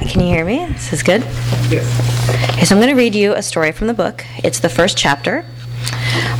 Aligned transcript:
Can 0.00 0.20
you 0.20 0.26
hear 0.26 0.44
me? 0.44 0.66
This 0.66 0.92
is 0.92 1.02
good? 1.02 1.22
Yes. 1.70 2.50
Okay, 2.52 2.64
so 2.64 2.74
I'm 2.74 2.80
gonna 2.80 2.94
read 2.94 3.14
you 3.14 3.34
a 3.34 3.42
story 3.42 3.72
from 3.72 3.86
the 3.86 3.94
book. 3.94 4.24
It's 4.42 4.60
the 4.60 4.68
first 4.68 4.96
chapter. 4.96 5.44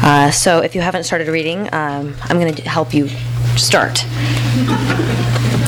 Uh, 0.02 0.30
so 0.30 0.60
if 0.60 0.74
you 0.74 0.80
haven't 0.80 1.04
started 1.04 1.28
reading, 1.28 1.72
um, 1.72 2.14
I'm 2.24 2.38
gonna 2.38 2.60
help 2.62 2.94
you 2.94 3.08
start. 3.56 4.04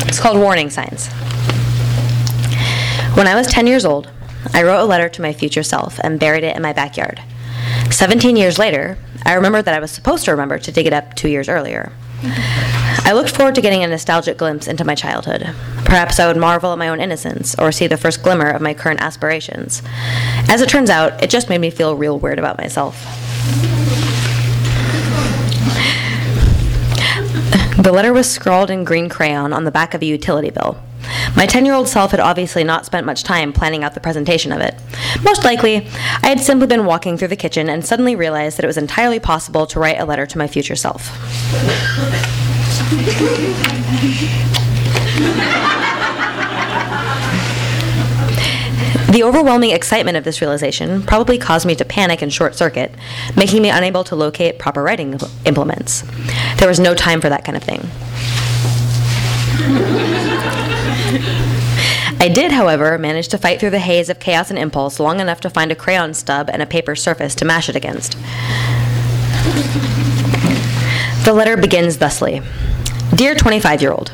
It's 0.09 0.19
called 0.21 0.39
Warning 0.39 0.71
Signs. 0.71 1.09
When 3.17 3.27
I 3.27 3.35
was 3.35 3.47
10 3.47 3.67
years 3.67 3.85
old, 3.85 4.11
I 4.53 4.63
wrote 4.63 4.81
a 4.81 4.85
letter 4.85 5.09
to 5.09 5.23
my 5.23 5.33
future 5.33 5.63
self 5.63 5.99
and 6.01 6.19
buried 6.19 6.45
it 6.45 6.57
in 6.57 6.63
my 6.63 6.73
backyard. 6.73 7.23
17 7.91 8.37
years 8.37 8.59
later, 8.59 8.99
I 9.25 9.35
remember 9.35 9.63
that 9.63 9.75
I 9.75 9.79
was 9.79 9.91
supposed 9.91 10.25
to 10.25 10.31
remember 10.33 10.59
to 10.59 10.73
dig 10.73 10.87
it 10.87 10.93
up 10.93 11.15
two 11.15 11.29
years 11.29 11.49
earlier. 11.49 11.93
I 13.07 13.13
looked 13.13 13.37
forward 13.37 13.55
to 13.57 13.61
getting 13.61 13.85
a 13.85 13.87
nostalgic 13.87 14.39
glimpse 14.39 14.67
into 14.67 14.83
my 14.83 14.95
childhood. 14.95 15.43
Perhaps 15.85 16.19
I 16.19 16.27
would 16.27 16.39
marvel 16.39 16.73
at 16.73 16.79
my 16.79 16.89
own 16.89 17.01
innocence 17.01 17.55
or 17.59 17.71
see 17.71 17.87
the 17.87 17.99
first 17.99 18.23
glimmer 18.23 18.49
of 18.49 18.63
my 18.63 18.73
current 18.73 19.03
aspirations. 19.03 19.83
As 20.49 20.63
it 20.63 20.71
turns 20.71 20.89
out, 20.89 21.23
it 21.23 21.29
just 21.29 21.51
made 21.51 21.61
me 21.61 21.69
feel 21.69 21.97
real 21.97 22.19
weird 22.19 22.39
about 22.39 22.57
myself. 22.57 23.05
The 27.77 27.93
letter 27.93 28.15
was 28.15 28.31
scrawled 28.31 28.71
in 28.71 28.85
green 28.85 29.11
crayon 29.11 29.53
on 29.53 29.65
the 29.65 29.71
back 29.71 29.93
of 29.93 30.01
a 30.01 30.07
utility 30.07 30.49
bill. 30.49 30.79
My 31.37 31.45
10 31.45 31.67
year 31.67 31.75
old 31.75 31.89
self 31.89 32.13
had 32.13 32.21
obviously 32.21 32.65
not 32.65 32.87
spent 32.87 33.05
much 33.05 33.23
time 33.23 33.53
planning 33.53 33.85
out 33.85 33.93
the 33.93 34.01
presentation 34.01 34.51
of 34.51 34.63
it. 34.63 34.75
Most 35.23 35.45
likely, 35.45 35.87
I 36.23 36.29
had 36.29 36.41
simply 36.41 36.67
been 36.67 36.87
walking 36.87 37.19
through 37.19 37.29
the 37.29 37.37
kitchen 37.37 37.69
and 37.69 37.85
suddenly 37.85 38.17
realized 38.17 38.57
that 38.57 38.65
it 38.65 38.69
was 38.69 38.79
entirely 38.79 39.21
possible 39.21 39.67
to 39.67 39.79
write 39.79 40.01
a 40.01 40.07
letter 40.07 40.25
to 40.25 40.39
my 40.39 40.47
future 40.47 40.77
self. 40.77 41.11
The 49.15 49.23
overwhelming 49.23 49.71
excitement 49.71 50.17
of 50.17 50.25
this 50.25 50.41
realization 50.41 51.03
probably 51.05 51.39
caused 51.39 51.67
me 51.67 51.77
to 51.77 51.85
panic 51.85 52.21
and 52.21 52.33
short 52.33 52.57
circuit, 52.57 52.93
making 53.37 53.63
me 53.63 53.71
unable 53.71 54.03
to 54.05 54.17
locate 54.17 54.59
proper 54.59 54.83
writing 54.83 55.21
implements. 55.45 56.03
There 56.59 56.67
was 56.67 56.81
no 56.81 56.97
time 56.97 57.21
for 57.21 57.29
that 57.29 57.45
kind 57.45 57.57
of 57.57 57.63
thing. 57.63 57.89
I 62.21 62.29
did, 62.29 62.51
however, 62.51 62.99
manage 62.99 63.29
to 63.29 63.39
fight 63.39 63.61
through 63.61 63.71
the 63.71 63.79
haze 63.79 64.09
of 64.09 64.19
chaos 64.19 64.51
and 64.51 64.59
impulse 64.59 64.99
long 64.99 65.21
enough 65.21 65.41
to 65.43 65.51
find 65.51 65.71
a 65.71 65.77
crayon 65.77 66.13
stub 66.13 66.51
and 66.53 66.61
a 66.61 66.67
paper 66.67 66.97
surface 66.97 67.37
to 67.37 67.45
mash 67.45 67.69
it 67.69 67.77
against. 67.77 68.19
The 71.25 71.33
letter 71.33 71.57
begins 71.57 71.99
thusly 71.99 72.43
Dear 73.15 73.35
25 73.35 73.81
year 73.81 73.93
old, 73.93 74.13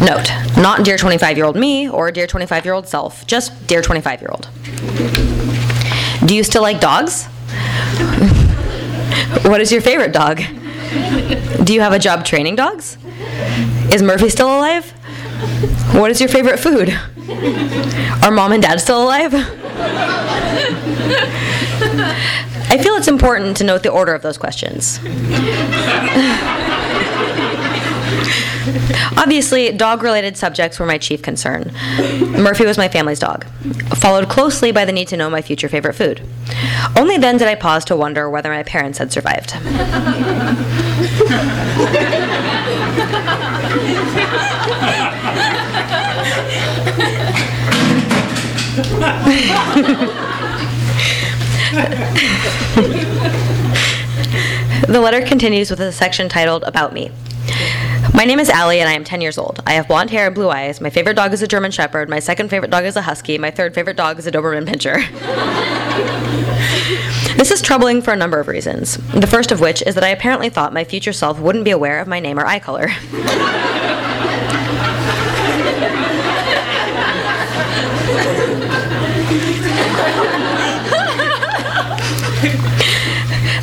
Note, 0.00 0.30
not 0.56 0.84
Dear 0.84 0.96
25 0.96 1.36
year 1.36 1.46
old 1.46 1.56
me 1.56 1.88
or 1.88 2.10
Dear 2.10 2.26
25 2.26 2.64
year 2.64 2.74
old 2.74 2.88
self, 2.88 3.26
just 3.26 3.66
Dear 3.66 3.82
25 3.82 4.20
year 4.20 4.30
old. 4.30 4.48
Do 6.26 6.34
you 6.34 6.42
still 6.42 6.62
like 6.62 6.80
dogs? 6.80 7.26
what 9.44 9.60
is 9.60 9.70
your 9.70 9.80
favorite 9.80 10.12
dog? 10.12 10.38
Do 11.64 11.74
you 11.74 11.80
have 11.80 11.92
a 11.92 11.98
job 11.98 12.24
training 12.24 12.56
dogs? 12.56 12.96
Is 13.92 14.02
Murphy 14.02 14.30
still 14.30 14.48
alive? 14.48 14.90
What 15.94 16.10
is 16.10 16.20
your 16.20 16.28
favorite 16.28 16.58
food? 16.58 16.90
Are 18.24 18.32
mom 18.32 18.52
and 18.52 18.62
dad 18.62 18.80
still 18.80 19.02
alive? 19.02 19.32
I 22.70 22.76
feel 22.82 22.94
it's 22.94 23.08
important 23.08 23.56
to 23.58 23.64
note 23.64 23.82
the 23.82 23.90
order 23.90 24.14
of 24.14 24.22
those 24.22 24.38
questions. 24.38 24.98
Obviously, 29.16 29.72
dog 29.72 30.02
related 30.02 30.36
subjects 30.36 30.78
were 30.78 30.86
my 30.86 30.98
chief 30.98 31.22
concern. 31.22 31.72
Murphy 32.20 32.64
was 32.64 32.78
my 32.78 32.88
family's 32.88 33.18
dog, 33.18 33.44
followed 33.96 34.28
closely 34.28 34.72
by 34.72 34.84
the 34.84 34.92
need 34.92 35.08
to 35.08 35.16
know 35.16 35.30
my 35.30 35.42
future 35.42 35.68
favorite 35.68 35.94
food. 35.94 36.22
Only 36.96 37.18
then 37.18 37.36
did 37.38 37.48
I 37.48 37.54
pause 37.54 37.84
to 37.86 37.96
wonder 37.96 38.28
whether 38.28 38.50
my 38.50 38.62
parents 38.62 38.98
had 38.98 39.12
survived. 39.12 39.54
the 54.88 55.00
letter 55.00 55.20
continues 55.26 55.70
with 55.70 55.80
a 55.80 55.92
section 55.92 56.28
titled 56.28 56.64
About 56.64 56.92
Me. 56.92 57.10
My 58.14 58.24
name 58.24 58.40
is 58.40 58.48
Allie 58.48 58.80
and 58.80 58.88
I 58.88 58.94
am 58.94 59.04
10 59.04 59.20
years 59.20 59.38
old. 59.38 59.62
I 59.66 59.74
have 59.74 59.86
blonde 59.86 60.10
hair 60.10 60.26
and 60.26 60.34
blue 60.34 60.48
eyes. 60.48 60.80
My 60.80 60.90
favorite 60.90 61.14
dog 61.14 61.32
is 61.32 61.42
a 61.42 61.46
German 61.46 61.70
Shepherd. 61.70 62.08
My 62.08 62.18
second 62.18 62.48
favorite 62.48 62.70
dog 62.70 62.84
is 62.84 62.96
a 62.96 63.02
Husky. 63.02 63.38
My 63.38 63.50
third 63.50 63.74
favorite 63.74 63.96
dog 63.96 64.18
is 64.18 64.26
a 64.26 64.32
Doberman 64.32 64.66
Pinscher. 64.66 64.96
this 67.36 67.50
is 67.50 67.62
troubling 67.62 68.02
for 68.02 68.12
a 68.12 68.16
number 68.16 68.40
of 68.40 68.48
reasons. 68.48 68.96
The 69.12 69.26
first 69.26 69.52
of 69.52 69.60
which 69.60 69.82
is 69.82 69.94
that 69.94 70.04
I 70.04 70.08
apparently 70.08 70.48
thought 70.48 70.72
my 70.72 70.84
future 70.84 71.12
self 71.12 71.38
wouldn't 71.38 71.64
be 71.64 71.70
aware 71.70 72.00
of 72.00 72.08
my 72.08 72.18
name 72.18 72.38
or 72.38 72.46
eye 72.46 72.58
color. 72.58 72.88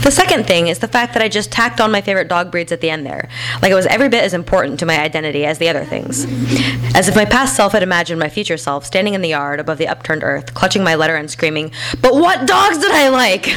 The 0.06 0.12
second 0.12 0.46
thing 0.46 0.68
is 0.68 0.78
the 0.78 0.88
fact 0.88 1.16
that 1.16 1.24
I 1.24 1.30
just 1.30 1.52
tacked 1.52 1.82
on 1.82 1.92
my 1.92 2.00
favorite 2.00 2.28
dog 2.28 2.52
breeds 2.52 2.72
at 2.72 2.80
the 2.80 2.92
end 2.92 3.08
there, 3.08 3.28
like 3.64 3.72
it 3.72 3.74
was 3.74 3.88
every 3.88 4.08
bit 4.08 4.24
as 4.24 4.36
important 4.36 4.80
to 4.82 4.86
my 4.86 5.00
identity 5.00 5.48
as 5.48 5.58
the 5.58 5.68
other 5.68 5.84
things. 5.84 6.26
As 6.94 7.08
if 7.08 7.16
my 7.16 7.26
past 7.26 7.56
self 7.56 7.72
had 7.72 7.82
imagined 7.82 8.20
my 8.20 8.30
future 8.30 8.56
self 8.56 8.86
standing 8.86 9.16
in 9.16 9.24
the 9.24 9.30
yard 9.30 9.60
above 9.60 9.80
the 9.80 9.88
upturned 9.88 10.24
earth, 10.24 10.54
clutching 10.54 10.84
my 10.84 10.94
letter 10.94 11.16
and 11.16 11.32
screaming, 11.32 11.72
But 12.04 12.14
what 12.14 12.46
dogs 12.46 12.78
did 12.78 12.92
I 12.92 13.10
like? 13.10 13.48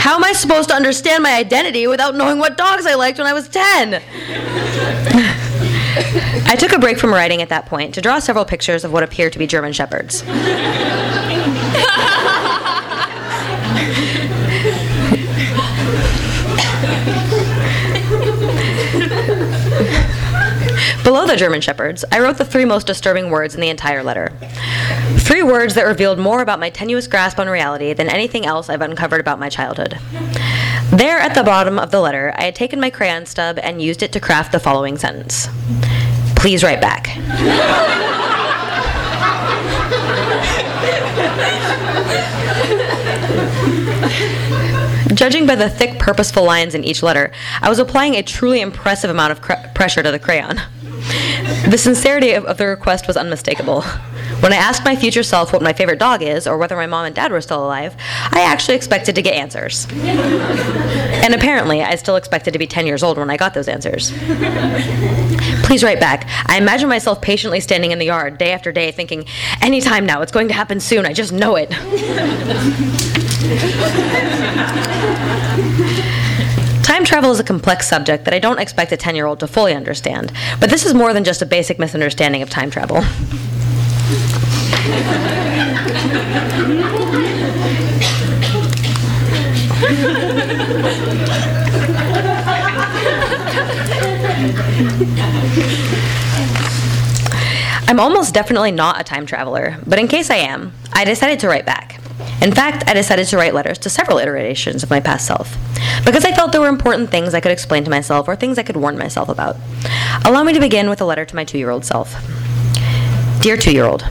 How 0.00 0.16
am 0.16 0.24
I 0.24 0.32
supposed 0.32 0.70
to 0.70 0.74
understand 0.74 1.22
my 1.22 1.34
identity 1.34 1.86
without 1.86 2.14
knowing 2.14 2.38
what 2.38 2.56
dogs 2.56 2.86
I 2.86 2.94
liked 2.94 3.18
when 3.18 3.26
I 3.26 3.34
was 3.34 3.48
10? 3.48 3.94
I 6.48 6.56
took 6.58 6.72
a 6.72 6.78
break 6.78 6.98
from 6.98 7.12
writing 7.12 7.42
at 7.42 7.50
that 7.50 7.66
point 7.66 7.94
to 7.96 8.00
draw 8.00 8.20
several 8.20 8.46
pictures 8.46 8.84
of 8.84 8.92
what 8.94 9.02
appear 9.02 9.28
to 9.28 9.38
be 9.38 9.46
German 9.46 9.74
Shepherds. 9.74 10.24
Below 21.04 21.26
the 21.26 21.36
German 21.36 21.60
Shepherds, 21.60 22.04
I 22.12 22.20
wrote 22.20 22.38
the 22.38 22.44
three 22.44 22.64
most 22.64 22.86
disturbing 22.86 23.30
words 23.30 23.56
in 23.56 23.60
the 23.60 23.68
entire 23.68 24.04
letter. 24.04 24.32
Three 25.18 25.42
words 25.42 25.74
that 25.74 25.82
revealed 25.82 26.18
more 26.18 26.42
about 26.42 26.60
my 26.60 26.70
tenuous 26.70 27.08
grasp 27.08 27.40
on 27.40 27.48
reality 27.48 27.92
than 27.92 28.08
anything 28.08 28.46
else 28.46 28.68
I've 28.68 28.82
uncovered 28.82 29.20
about 29.20 29.40
my 29.40 29.48
childhood. 29.48 29.98
There, 30.92 31.18
at 31.18 31.34
the 31.34 31.42
bottom 31.42 31.76
of 31.76 31.90
the 31.90 32.00
letter, 32.00 32.32
I 32.38 32.44
had 32.44 32.54
taken 32.54 32.78
my 32.78 32.90
crayon 32.90 33.26
stub 33.26 33.58
and 33.60 33.82
used 33.82 34.04
it 34.04 34.12
to 34.12 34.20
craft 34.20 34.52
the 34.52 34.60
following 34.60 34.96
sentence 34.96 35.48
Please 36.36 36.62
write 36.62 36.80
back. 36.80 37.06
Judging 45.14 45.46
by 45.46 45.56
the 45.56 45.68
thick, 45.68 45.98
purposeful 45.98 46.44
lines 46.44 46.74
in 46.74 46.84
each 46.84 47.02
letter, 47.02 47.32
I 47.60 47.68
was 47.68 47.78
applying 47.78 48.14
a 48.14 48.22
truly 48.22 48.60
impressive 48.60 49.10
amount 49.10 49.32
of 49.32 49.42
cr- 49.42 49.54
pressure 49.74 50.02
to 50.02 50.10
the 50.10 50.18
crayon. 50.18 50.60
The 51.68 51.78
sincerity 51.78 52.32
of, 52.32 52.44
of 52.44 52.58
the 52.58 52.66
request 52.66 53.06
was 53.06 53.16
unmistakable. 53.16 53.82
When 54.42 54.52
I 54.52 54.56
asked 54.56 54.84
my 54.84 54.96
future 54.96 55.22
self 55.22 55.52
what 55.52 55.62
my 55.62 55.72
favorite 55.72 55.98
dog 56.00 56.20
is 56.20 56.46
or 56.46 56.58
whether 56.58 56.74
my 56.74 56.86
mom 56.86 57.06
and 57.06 57.14
dad 57.14 57.30
were 57.30 57.40
still 57.40 57.64
alive, 57.64 57.94
I 58.30 58.42
actually 58.42 58.74
expected 58.74 59.14
to 59.14 59.22
get 59.22 59.34
answers. 59.34 59.86
and 59.92 61.34
apparently, 61.34 61.82
I 61.82 61.94
still 61.94 62.16
expected 62.16 62.52
to 62.52 62.58
be 62.58 62.66
10 62.66 62.86
years 62.86 63.02
old 63.02 63.18
when 63.18 63.30
I 63.30 63.36
got 63.36 63.54
those 63.54 63.68
answers. 63.68 64.10
Please 65.62 65.84
write 65.84 66.00
back. 66.00 66.28
I 66.46 66.58
imagine 66.58 66.88
myself 66.88 67.22
patiently 67.22 67.60
standing 67.60 67.92
in 67.92 67.98
the 67.98 68.06
yard 68.06 68.36
day 68.38 68.52
after 68.52 68.72
day 68.72 68.90
thinking, 68.90 69.26
anytime 69.60 70.06
now, 70.06 70.22
it's 70.22 70.32
going 70.32 70.48
to 70.48 70.54
happen 70.54 70.80
soon, 70.80 71.06
I 71.06 71.12
just 71.12 71.32
know 71.32 71.56
it. 71.56 71.70
Time 76.92 77.04
travel 77.06 77.30
is 77.30 77.40
a 77.40 77.44
complex 77.44 77.88
subject 77.88 78.26
that 78.26 78.34
I 78.34 78.38
don't 78.38 78.58
expect 78.58 78.92
a 78.92 78.98
10 78.98 79.16
year 79.16 79.24
old 79.24 79.40
to 79.40 79.46
fully 79.46 79.72
understand, 79.74 80.30
but 80.60 80.68
this 80.68 80.84
is 80.84 80.92
more 80.92 81.14
than 81.14 81.24
just 81.24 81.40
a 81.40 81.46
basic 81.46 81.78
misunderstanding 81.78 82.42
of 82.42 82.50
time 82.50 82.70
travel. 82.70 82.98
I'm 97.88 98.00
almost 98.00 98.34
definitely 98.34 98.70
not 98.70 99.00
a 99.00 99.04
time 99.04 99.24
traveler, 99.24 99.78
but 99.86 99.98
in 99.98 100.08
case 100.08 100.28
I 100.28 100.36
am, 100.36 100.74
I 100.92 101.06
decided 101.06 101.40
to 101.40 101.48
write 101.48 101.64
back. 101.64 101.91
In 102.42 102.52
fact, 102.52 102.82
I 102.88 102.94
decided 102.94 103.28
to 103.28 103.36
write 103.36 103.54
letters 103.54 103.78
to 103.78 103.88
several 103.88 104.18
iterations 104.18 104.82
of 104.82 104.90
my 104.90 104.98
past 104.98 105.28
self, 105.28 105.56
because 106.04 106.24
I 106.24 106.32
felt 106.32 106.50
there 106.50 106.60
were 106.60 106.66
important 106.66 107.08
things 107.08 107.34
I 107.34 107.40
could 107.40 107.52
explain 107.52 107.84
to 107.84 107.90
myself 107.90 108.26
or 108.26 108.34
things 108.34 108.58
I 108.58 108.64
could 108.64 108.76
warn 108.76 108.98
myself 108.98 109.28
about. 109.28 109.56
Allow 110.24 110.42
me 110.42 110.52
to 110.52 110.58
begin 110.60 110.90
with 110.90 111.00
a 111.00 111.04
letter 111.04 111.24
to 111.24 111.36
my 111.36 111.44
two 111.44 111.58
year 111.58 111.70
old 111.70 111.84
self. 111.84 112.16
Dear 113.40 113.56
two 113.56 113.72
year 113.72 113.84
old, 113.84 114.02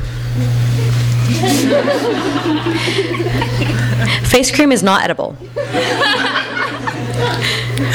Face 4.23 4.49
cream 4.49 4.71
is 4.71 4.81
not 4.81 5.03
edible. 5.03 5.35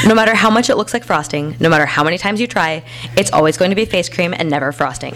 No 0.05 0.13
matter 0.13 0.35
how 0.35 0.51
much 0.51 0.69
it 0.69 0.77
looks 0.77 0.93
like 0.93 1.03
frosting, 1.03 1.55
no 1.59 1.67
matter 1.69 1.87
how 1.87 2.03
many 2.03 2.17
times 2.19 2.39
you 2.39 2.45
try, 2.47 2.83
it's 3.15 3.31
always 3.31 3.57
going 3.57 3.71
to 3.71 3.75
be 3.75 3.85
face 3.85 4.07
cream 4.07 4.35
and 4.37 4.49
never 4.49 4.71
frosting. 4.71 5.15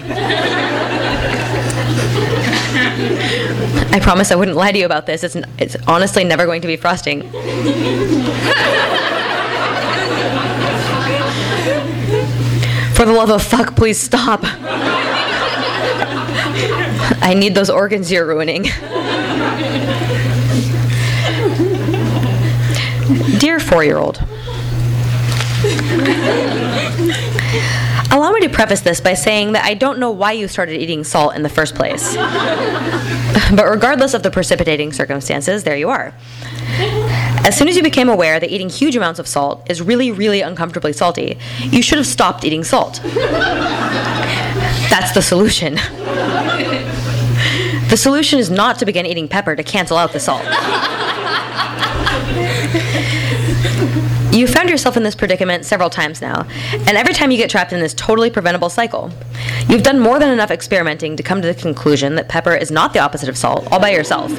I 3.93 3.99
promise 3.99 4.31
I 4.31 4.35
wouldn't 4.35 4.57
lie 4.57 4.71
to 4.71 4.79
you 4.79 4.85
about 4.85 5.05
this. 5.05 5.23
It's, 5.23 5.35
it's 5.59 5.75
honestly 5.87 6.23
never 6.23 6.45
going 6.45 6.61
to 6.61 6.67
be 6.67 6.77
frosting. 6.77 7.21
For 12.93 13.05
the 13.05 13.13
love 13.13 13.29
of 13.29 13.43
fuck, 13.43 13.75
please 13.75 13.99
stop. 13.99 14.41
I 17.23 17.35
need 17.37 17.53
those 17.53 17.69
organs 17.69 18.11
you're 18.11 18.25
ruining. 18.25 18.63
Dear 23.39 23.59
four 23.59 23.83
year 23.83 23.97
old, 23.97 24.17
allow 28.11 28.31
me 28.31 28.41
to 28.41 28.49
preface 28.49 28.81
this 28.81 29.01
by 29.01 29.13
saying 29.13 29.53
that 29.53 29.65
I 29.65 29.73
don't 29.73 29.99
know 29.99 30.11
why 30.11 30.33
you 30.33 30.47
started 30.47 30.79
eating 30.81 31.03
salt 31.03 31.35
in 31.35 31.43
the 31.43 31.49
first 31.49 31.75
place. 31.75 32.15
but 33.55 33.65
regardless 33.69 34.13
of 34.13 34.23
the 34.23 34.31
precipitating 34.31 34.93
circumstances, 34.93 35.63
there 35.63 35.77
you 35.77 35.89
are. 35.89 36.13
As 37.43 37.57
soon 37.57 37.67
as 37.67 37.75
you 37.75 37.83
became 37.83 38.09
aware 38.09 38.39
that 38.39 38.49
eating 38.49 38.69
huge 38.69 38.95
amounts 38.95 39.19
of 39.19 39.27
salt 39.27 39.69
is 39.69 39.81
really, 39.81 40.11
really 40.11 40.41
uncomfortably 40.41 40.93
salty, 40.93 41.37
you 41.61 41.81
should 41.81 41.97
have 41.97 42.07
stopped 42.07 42.45
eating 42.45 42.63
salt. 42.63 43.01
That's 44.89 45.11
the 45.13 45.21
solution. 45.21 45.77
The 47.91 47.97
solution 47.97 48.39
is 48.39 48.49
not 48.49 48.79
to 48.79 48.85
begin 48.85 49.05
eating 49.05 49.27
pepper 49.27 49.53
to 49.53 49.63
cancel 49.63 49.97
out 49.97 50.13
the 50.13 50.19
salt. 50.21 50.45
You 54.31 54.47
found 54.47 54.69
yourself 54.69 54.95
in 54.95 55.03
this 55.03 55.13
predicament 55.13 55.65
several 55.65 55.89
times 55.89 56.21
now, 56.21 56.47
and 56.71 56.91
every 56.91 57.13
time 57.13 57.31
you 57.31 57.37
get 57.37 57.49
trapped 57.49 57.73
in 57.73 57.81
this 57.81 57.93
totally 57.93 58.29
preventable 58.29 58.69
cycle. 58.69 59.11
You've 59.67 59.83
done 59.83 59.99
more 59.99 60.19
than 60.19 60.29
enough 60.29 60.51
experimenting 60.51 61.17
to 61.17 61.23
come 61.23 61.41
to 61.41 61.47
the 61.49 61.53
conclusion 61.53 62.15
that 62.15 62.29
pepper 62.29 62.55
is 62.55 62.71
not 62.71 62.93
the 62.93 62.99
opposite 62.99 63.27
of 63.27 63.37
salt, 63.37 63.69
all 63.73 63.81
by 63.81 63.89
yourself. 63.89 64.31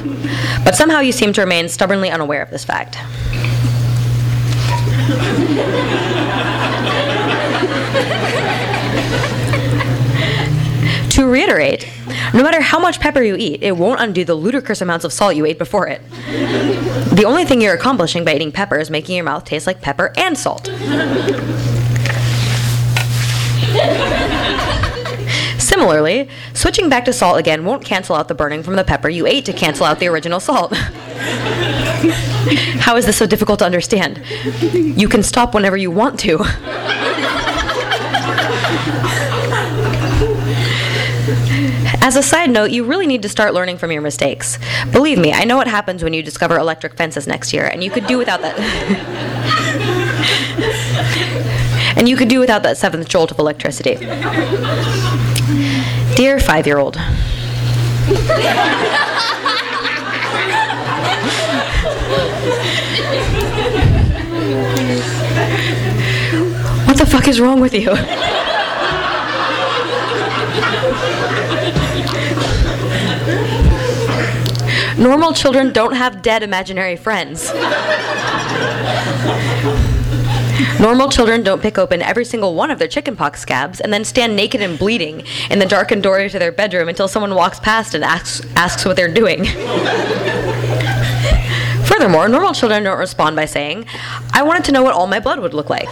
But 0.65 0.75
somehow 0.75 1.01
you 1.01 1.11
seem 1.11 1.31
to 1.33 1.41
remain 1.41 1.69
stubbornly 1.69 2.09
unaware 2.09 2.41
of 2.41 2.49
this 2.49 2.65
fact. 2.65 2.95
to 11.11 11.27
reiterate, 11.27 11.87
no 12.33 12.43
matter 12.43 12.61
how 12.61 12.79
much 12.79 12.99
pepper 12.99 13.21
you 13.21 13.35
eat, 13.35 13.61
it 13.61 13.77
won't 13.77 13.99
undo 13.99 14.25
the 14.25 14.35
ludicrous 14.35 14.81
amounts 14.81 15.05
of 15.05 15.13
salt 15.13 15.35
you 15.35 15.45
ate 15.45 15.57
before 15.57 15.87
it. 15.87 16.01
The 17.15 17.23
only 17.25 17.45
thing 17.45 17.61
you're 17.61 17.75
accomplishing 17.75 18.25
by 18.25 18.33
eating 18.35 18.51
pepper 18.51 18.77
is 18.79 18.89
making 18.89 19.15
your 19.15 19.25
mouth 19.25 19.45
taste 19.45 19.67
like 19.67 19.81
pepper 19.81 20.11
and 20.17 20.37
salt. 20.37 20.67
Similarly, 25.59 26.29
switching 26.53 26.89
back 26.89 27.05
to 27.05 27.13
salt 27.13 27.39
again 27.39 27.65
won't 27.65 27.85
cancel 27.85 28.15
out 28.15 28.27
the 28.27 28.35
burning 28.35 28.63
from 28.63 28.75
the 28.75 28.83
pepper 28.83 29.09
you 29.09 29.25
ate 29.25 29.45
to 29.45 29.53
cancel 29.53 29.85
out 29.85 29.99
the 29.99 30.07
original 30.07 30.39
salt. 30.39 30.73
How 32.79 32.95
is 32.97 33.05
this 33.05 33.17
so 33.17 33.25
difficult 33.25 33.59
to 33.59 33.65
understand? 33.65 34.21
You 34.71 35.07
can 35.07 35.23
stop 35.23 35.53
whenever 35.53 35.77
you 35.77 35.89
want 35.89 36.19
to. 36.21 36.39
As 42.05 42.17
a 42.17 42.21
side 42.21 42.49
note, 42.49 42.71
you 42.71 42.83
really 42.83 43.07
need 43.07 43.21
to 43.21 43.29
start 43.29 43.53
learning 43.53 43.77
from 43.77 43.89
your 43.89 44.01
mistakes. 44.01 44.59
Believe 44.91 45.17
me, 45.17 45.31
I 45.31 45.45
know 45.45 45.55
what 45.55 45.67
happens 45.67 46.03
when 46.03 46.13
you 46.13 46.21
discover 46.21 46.57
electric 46.57 46.95
fences 46.95 47.27
next 47.27 47.53
year, 47.53 47.63
and 47.63 47.81
you 47.81 47.89
could 47.89 48.07
do 48.07 48.17
without 48.17 48.41
that. 48.41 48.59
and 51.97 52.09
you 52.09 52.17
could 52.17 52.27
do 52.27 52.41
without 52.41 52.61
that 52.63 52.75
seventh 52.75 53.07
jolt 53.07 53.31
of 53.31 53.39
electricity. 53.39 53.95
Dear 56.17 56.41
five 56.41 56.67
year 56.67 56.77
old. 56.77 56.97
what 66.85 66.97
the 66.97 67.05
fuck 67.09 67.29
is 67.29 67.39
wrong 67.39 67.61
with 67.61 67.73
you? 67.73 67.95
Normal 74.97 75.33
children 75.33 75.73
don't 75.73 75.95
have 75.95 76.21
dead 76.21 76.43
imaginary 76.43 76.95
friends. 76.95 77.51
Normal 80.79 81.09
children 81.09 81.43
don't 81.43 81.61
pick 81.61 81.77
open 81.77 82.01
every 82.01 82.25
single 82.25 82.53
one 82.55 82.69
of 82.69 82.77
their 82.77 82.87
chickenpox 82.87 83.41
scabs 83.41 83.81
and 83.81 83.91
then 83.91 84.05
stand 84.05 84.35
naked 84.35 84.61
and 84.61 84.77
bleeding 84.77 85.23
in 85.49 85.59
the 85.59 85.65
darkened 85.65 86.03
doorway 86.03 86.29
to 86.29 86.37
their 86.37 86.51
bedroom 86.51 86.89
until 86.89 87.07
someone 87.07 87.33
walks 87.33 87.59
past 87.59 87.95
and 87.95 88.03
asks, 88.03 88.45
asks 88.55 88.85
what 88.85 88.95
they're 88.95 89.11
doing. 89.11 89.45
Furthermore, 91.85 92.27
normal 92.27 92.53
children 92.53 92.83
don't 92.83 92.99
respond 92.99 93.35
by 93.35 93.45
saying, 93.45 93.85
I 94.31 94.43
wanted 94.43 94.63
to 94.65 94.71
know 94.71 94.83
what 94.83 94.93
all 94.93 95.07
my 95.07 95.19
blood 95.19 95.39
would 95.39 95.53
look 95.53 95.69
like. 95.69 95.89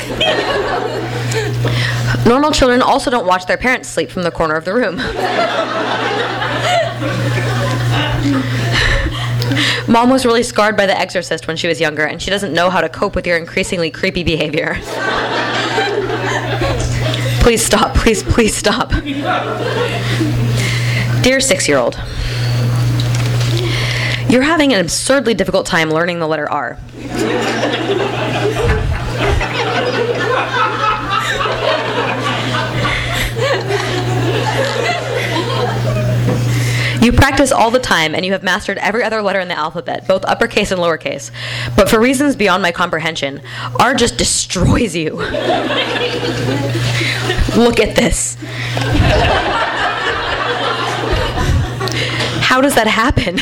normal 2.25 2.51
children 2.51 2.81
also 2.81 3.10
don't 3.10 3.25
watch 3.25 3.46
their 3.46 3.58
parents 3.58 3.89
sleep 3.89 4.12
from 4.12 4.24
the 4.24 4.31
corner 4.31 4.55
of 4.55 4.65
the 4.65 4.74
room. 4.74 5.00
Mom 9.88 10.10
was 10.10 10.26
really 10.26 10.44
scarred 10.44 10.78
by 10.78 10.86
The 10.86 10.98
Exorcist 10.98 11.48
when 11.48 11.58
she 11.58 11.68
was 11.68 11.82
younger, 11.82 12.06
and 12.06 12.22
she 12.22 12.30
doesn't 12.30 12.54
know 12.54 12.70
how 12.70 12.82
to 12.82 12.90
cope 12.90 13.16
with 13.16 13.26
your 13.26 13.38
increasingly 13.38 13.90
creepy 13.90 14.24
behavior. 14.24 14.76
please 17.42 17.66
stop, 17.66 17.96
please, 17.96 18.24
please 18.24 18.56
stop. 18.56 18.92
Dear 21.24 21.40
six 21.40 21.68
year 21.68 21.78
old, 21.78 21.96
you're 24.30 24.44
having 24.44 24.74
an 24.74 24.80
absurdly 24.80 25.34
difficult 25.34 25.66
time 25.66 25.90
learning 25.90 26.20
the 26.20 26.28
letter 26.28 26.50
R. 26.50 26.78
You 37.12 37.18
practice 37.18 37.51
all 37.51 37.72
the 37.72 37.80
time 37.80 38.15
and 38.15 38.25
you 38.25 38.32
have 38.32 38.41
mastered 38.41 38.77
every 38.77 39.03
other 39.03 39.22
letter 39.22 39.41
in 39.41 39.50
the 39.50 39.58
alphabet, 39.58 40.08
both 40.08 40.24
uppercase 40.24 40.72
and 40.72 40.80
lowercase. 40.80 41.30
But 41.75 41.89
for 41.89 42.00
reasons 42.00 42.38
beyond 42.38 42.63
my 42.63 42.72
comprehension, 42.72 43.41
R 43.77 43.94
just 43.94 44.18
destroys 44.18 44.96
you. 44.96 45.15
Look 47.58 47.82
at 47.82 47.98
this. 47.98 48.38
How 52.39 52.62
does 52.62 52.75
that 52.75 52.88
happen? 52.88 53.39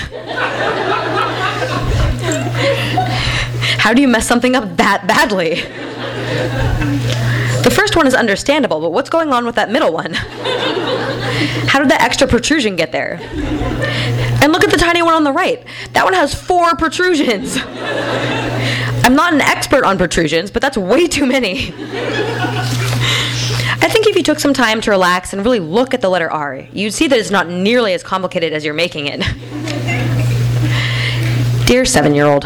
How 3.78 3.94
do 3.94 4.02
you 4.02 4.08
mess 4.08 4.28
something 4.28 4.56
up 4.56 4.78
that 4.78 5.06
badly? 5.06 5.62
The 7.62 7.70
first 7.70 7.96
one 7.96 8.08
is 8.08 8.16
understandable, 8.16 8.82
but 8.82 8.92
what's 8.94 9.12
going 9.12 9.32
on 9.32 9.46
with 9.46 9.54
that 9.56 9.70
middle 9.70 9.94
one? 9.94 10.16
How 11.68 11.80
did 11.80 11.90
that 11.90 12.02
extra 12.02 12.28
protrusion 12.28 12.76
get 12.76 12.92
there? 12.92 13.20
And 14.42 14.52
look 14.52 14.64
at 14.64 14.72
the 14.72 14.78
tiny 14.78 15.02
one 15.02 15.14
on 15.14 15.24
the 15.24 15.32
right. 15.32 15.64
That 15.94 16.04
one 16.06 16.14
has 16.14 16.34
four 16.34 16.76
protrusions. 16.76 17.58
I'm 19.04 19.16
not 19.16 19.34
an 19.34 19.42
expert 19.42 19.84
on 19.84 19.98
protrusions, 19.98 20.52
but 20.52 20.62
that's 20.62 20.78
way 20.78 21.08
too 21.08 21.26
many. 21.26 21.74
I 23.82 23.88
think 23.92 24.08
if 24.08 24.16
you 24.16 24.24
took 24.24 24.40
some 24.40 24.54
time 24.54 24.82
to 24.82 24.92
relax 24.92 25.34
and 25.34 25.44
really 25.44 25.60
look 25.60 25.94
at 25.94 26.02
the 26.02 26.10
letter 26.10 26.30
R, 26.30 26.68
you'd 26.74 26.94
see 26.94 27.08
that 27.08 27.18
it's 27.18 27.32
not 27.32 27.48
nearly 27.48 27.94
as 27.94 28.04
complicated 28.04 28.54
as 28.54 28.66
you're 28.66 28.74
making 28.74 29.08
it. 29.08 29.22
Dear 31.66 31.86
seven 31.86 32.14
year 32.16 32.26
old, 32.26 32.44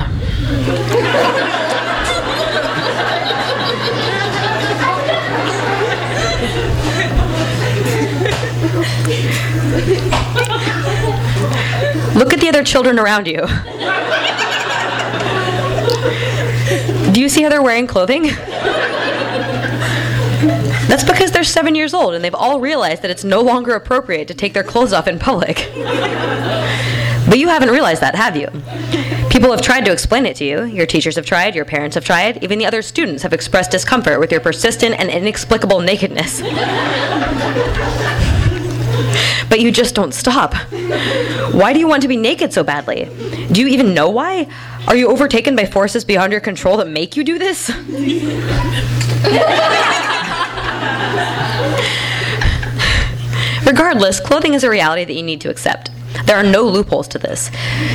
Look 12.23 12.31
at 12.31 12.39
the 12.39 12.47
other 12.47 12.63
children 12.63 12.99
around 12.99 13.27
you. 13.27 13.45
Do 17.11 17.19
you 17.19 17.27
see 17.27 17.43
how 17.43 17.49
they're 17.49 17.61
wearing 17.61 17.85
clothing? 17.85 18.23
That's 20.87 21.03
because 21.03 21.33
they're 21.33 21.43
seven 21.43 21.75
years 21.75 21.93
old 21.93 22.13
and 22.13 22.23
they've 22.23 22.33
all 22.33 22.61
realized 22.61 23.01
that 23.01 23.11
it's 23.11 23.25
no 23.25 23.41
longer 23.41 23.73
appropriate 23.73 24.29
to 24.29 24.33
take 24.33 24.53
their 24.53 24.63
clothes 24.63 24.93
off 24.93 25.05
in 25.05 25.19
public. 25.19 25.69
But 27.27 27.39
you 27.39 27.49
haven't 27.49 27.71
realized 27.71 28.01
that, 28.01 28.15
have 28.15 28.37
you? 28.37 28.47
People 29.29 29.51
have 29.51 29.61
tried 29.61 29.83
to 29.83 29.91
explain 29.91 30.25
it 30.25 30.37
to 30.37 30.45
you. 30.45 30.63
Your 30.63 30.85
teachers 30.85 31.17
have 31.17 31.25
tried, 31.25 31.55
your 31.55 31.65
parents 31.65 31.95
have 31.95 32.05
tried, 32.05 32.41
even 32.41 32.57
the 32.57 32.65
other 32.65 32.81
students 32.81 33.23
have 33.23 33.33
expressed 33.33 33.69
discomfort 33.69 34.21
with 34.21 34.31
your 34.31 34.39
persistent 34.39 34.97
and 34.97 35.09
inexplicable 35.09 35.81
nakedness. 35.81 36.41
But 39.49 39.59
you 39.59 39.71
just 39.71 39.95
don't 39.95 40.13
stop. 40.13 40.53
Why 41.53 41.73
do 41.73 41.79
you 41.79 41.87
want 41.87 42.01
to 42.03 42.07
be 42.07 42.17
naked 42.17 42.53
so 42.53 42.63
badly? 42.63 43.05
Do 43.51 43.61
you 43.61 43.67
even 43.67 43.93
know 43.93 44.09
why? 44.09 44.47
Are 44.87 44.95
you 44.95 45.07
overtaken 45.07 45.55
by 45.55 45.65
forces 45.65 46.03
beyond 46.03 46.31
your 46.31 46.41
control 46.41 46.77
that 46.77 46.87
make 46.87 47.15
you 47.15 47.23
do 47.23 47.39
this? 47.39 47.69
Regardless, 53.65 54.19
clothing 54.19 54.53
is 54.53 54.63
a 54.63 54.69
reality 54.69 55.05
that 55.05 55.13
you 55.13 55.23
need 55.23 55.41
to 55.41 55.49
accept. 55.49 55.89
There 56.25 56.37
are 56.37 56.43
no 56.43 56.63
loopholes 56.63 57.07
to 57.09 57.19
this. 57.19 57.51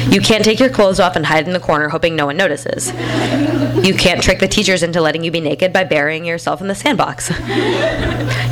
You 0.08 0.20
can't 0.20 0.44
take 0.44 0.60
your 0.60 0.68
clothes 0.68 1.00
off 1.00 1.16
and 1.16 1.24
hide 1.24 1.46
in 1.46 1.52
the 1.52 1.60
corner 1.60 1.88
hoping 1.88 2.16
no 2.16 2.26
one 2.26 2.36
notices. 2.36 2.92
You 3.84 3.94
can't 3.94 4.22
trick 4.22 4.40
the 4.40 4.48
teachers 4.48 4.82
into 4.82 5.00
letting 5.00 5.24
you 5.24 5.30
be 5.30 5.40
naked 5.40 5.72
by 5.72 5.84
burying 5.84 6.24
yourself 6.24 6.60
in 6.60 6.68
the 6.68 6.74
sandbox. 6.74 7.30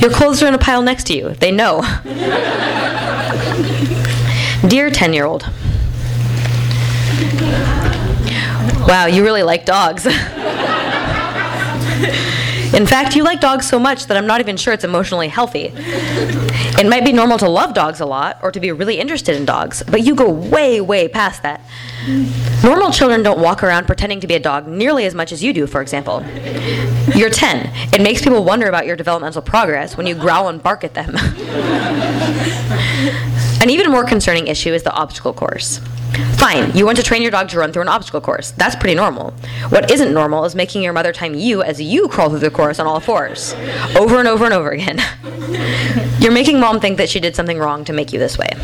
Your 0.00 0.10
clothes 0.10 0.42
are 0.42 0.48
in 0.48 0.54
a 0.54 0.58
pile 0.58 0.82
next 0.82 1.04
to 1.08 1.16
you. 1.16 1.30
They 1.34 1.50
know. 1.50 1.82
Dear 4.66 4.90
10 4.90 5.12
year 5.12 5.26
old. 5.26 5.42
Wow, 8.88 9.06
you 9.06 9.24
really 9.24 9.42
like 9.42 9.64
dogs. 9.64 10.06
In 12.74 12.86
fact, 12.86 13.14
you 13.14 13.22
like 13.22 13.40
dogs 13.40 13.68
so 13.68 13.78
much 13.78 14.06
that 14.06 14.16
I'm 14.16 14.26
not 14.26 14.40
even 14.40 14.56
sure 14.56 14.72
it's 14.72 14.84
emotionally 14.84 15.28
healthy. 15.28 15.72
It 15.74 16.88
might 16.88 17.04
be 17.04 17.12
normal 17.12 17.38
to 17.38 17.48
love 17.48 17.74
dogs 17.74 18.00
a 18.00 18.06
lot 18.06 18.38
or 18.42 18.50
to 18.52 18.60
be 18.60 18.72
really 18.72 18.98
interested 18.98 19.36
in 19.36 19.44
dogs, 19.44 19.82
but 19.82 20.02
you 20.02 20.14
go 20.14 20.28
way, 20.28 20.80
way 20.80 21.08
past 21.08 21.42
that. 21.42 21.60
Normal 22.62 22.90
children 22.90 23.22
don't 23.22 23.40
walk 23.40 23.62
around 23.62 23.86
pretending 23.86 24.20
to 24.20 24.26
be 24.26 24.34
a 24.34 24.38
dog 24.38 24.66
nearly 24.66 25.06
as 25.06 25.14
much 25.14 25.32
as 25.32 25.42
you 25.42 25.52
do, 25.52 25.66
for 25.66 25.80
example. 25.80 26.24
You're 27.14 27.30
10. 27.30 27.70
It 27.94 28.02
makes 28.02 28.22
people 28.22 28.44
wonder 28.44 28.68
about 28.68 28.86
your 28.86 28.96
developmental 28.96 29.42
progress 29.42 29.96
when 29.96 30.06
you 30.06 30.14
growl 30.14 30.48
and 30.48 30.62
bark 30.62 30.84
at 30.84 30.94
them. 30.94 31.14
An 33.62 33.70
even 33.70 33.90
more 33.90 34.04
concerning 34.04 34.48
issue 34.48 34.74
is 34.74 34.82
the 34.82 34.92
obstacle 34.92 35.32
course. 35.32 35.80
Fine, 36.38 36.76
you 36.76 36.86
want 36.86 36.96
to 36.96 37.02
train 37.02 37.22
your 37.22 37.30
dog 37.30 37.48
to 37.50 37.58
run 37.58 37.72
through 37.72 37.82
an 37.82 37.88
obstacle 37.88 38.20
course. 38.20 38.52
That's 38.52 38.74
pretty 38.76 38.94
normal. 38.94 39.32
What 39.68 39.90
isn't 39.90 40.12
normal 40.12 40.44
is 40.44 40.54
making 40.54 40.82
your 40.82 40.92
mother 40.92 41.12
time 41.12 41.34
you 41.34 41.62
as 41.62 41.80
you 41.80 42.08
crawl 42.08 42.30
through 42.30 42.38
the 42.38 42.50
course 42.50 42.78
on 42.78 42.86
all 42.86 43.00
fours, 43.00 43.54
over 43.96 44.18
and 44.18 44.28
over 44.28 44.44
and 44.44 44.54
over 44.54 44.70
again. 44.70 44.98
You're 46.20 46.32
making 46.32 46.58
mom 46.58 46.80
think 46.80 46.98
that 46.98 47.08
she 47.08 47.20
did 47.20 47.36
something 47.36 47.58
wrong 47.58 47.84
to 47.84 47.92
make 47.92 48.12
you 48.12 48.18
this 48.18 48.38
way. 48.38 48.48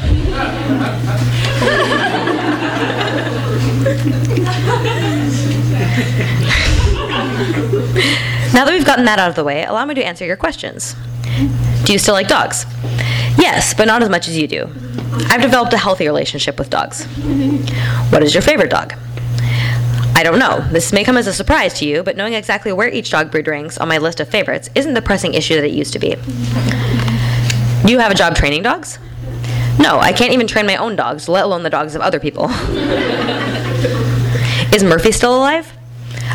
now 8.53 8.65
that 8.65 8.73
we've 8.73 8.87
gotten 8.87 9.05
that 9.05 9.19
out 9.19 9.29
of 9.29 9.37
the 9.37 9.45
way, 9.45 9.65
allow 9.65 9.85
me 9.85 9.95
to 9.95 10.05
answer 10.05 10.25
your 10.25 10.37
questions. 10.37 10.95
Do 11.85 11.93
you 11.93 11.99
still 11.99 12.15
like 12.15 12.29
dogs? 12.29 12.65
Yes, 13.39 13.75
but 13.75 13.87
not 13.87 14.03
as 14.03 14.09
much 14.09 14.29
as 14.29 14.37
you 14.37 14.47
do. 14.47 14.71
I've 15.31 15.43
developed 15.43 15.73
a 15.73 15.79
healthy 15.79 16.07
relationship 16.07 16.59
with 16.59 16.71
dogs. 16.71 17.05
What 18.11 18.23
is 18.23 18.35
your 18.35 18.43
favorite 18.43 18.71
dog? 18.71 18.95
I 20.15 20.23
don't 20.23 20.39
know. 20.39 20.61
This 20.71 20.93
may 20.93 21.05
come 21.05 21.17
as 21.17 21.27
a 21.27 21.33
surprise 21.33 21.75
to 21.81 21.87
you, 21.87 22.03
but 22.03 22.17
knowing 22.17 22.35
exactly 22.35 22.73
where 22.73 22.89
each 22.89 23.11
dog 23.11 23.31
breed 23.31 23.49
ranks 23.49 23.79
on 23.79 23.89
my 23.89 23.99
list 23.99 24.21
of 24.21 24.29
favorites 24.29 24.71
isn't 24.75 24.95
the 24.95 25.03
pressing 25.03 25.35
issue 25.35 25.55
that 25.57 25.65
it 25.65 25.73
used 25.73 25.93
to 25.95 25.99
be. 25.99 26.15
Do 27.85 27.93
you 27.93 27.99
have 27.99 28.13
a 28.13 28.15
job 28.15 28.35
training 28.37 28.63
dogs? 28.63 28.99
No, 29.79 29.99
I 29.99 30.13
can't 30.13 30.33
even 30.33 30.47
train 30.47 30.67
my 30.67 30.77
own 30.77 30.97
dogs, 30.97 31.29
let 31.29 31.45
alone 31.45 31.63
the 31.63 31.71
dogs 31.71 31.95
of 31.95 32.03
other 32.03 32.21
people. 32.21 32.51
is 34.73 34.85
Murphy 34.85 35.13
still 35.13 35.37
alive? 35.37 35.73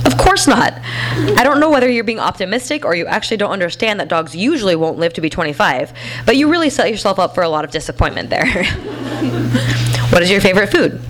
Of 0.06 0.18
course 0.18 0.48
not. 0.48 0.74
I 0.84 1.44
don't 1.44 1.60
know 1.60 1.70
whether 1.70 1.90
you're 1.90 2.04
being 2.04 2.20
optimistic 2.20 2.86
or 2.86 2.96
you 2.96 3.06
actually 3.06 3.38
don't 3.38 3.52
understand 3.52 4.00
that 4.00 4.08
dogs 4.08 4.36
usually 4.36 4.76
won't 4.76 4.98
live 4.98 5.14
to 5.14 5.22
be 5.22 5.30
25, 5.30 5.94
but 6.26 6.38
you 6.38 6.50
really 6.50 6.70
set 6.70 6.90
yourself 6.90 7.20
up 7.20 7.34
for 7.34 7.44
a 7.44 7.50
lot 7.50 7.66
of 7.66 7.72
disappointment 7.72 8.30
there. 8.30 8.46
what 10.10 10.22
is 10.22 10.30
your 10.30 10.42
favorite 10.42 10.68
food? 10.68 11.02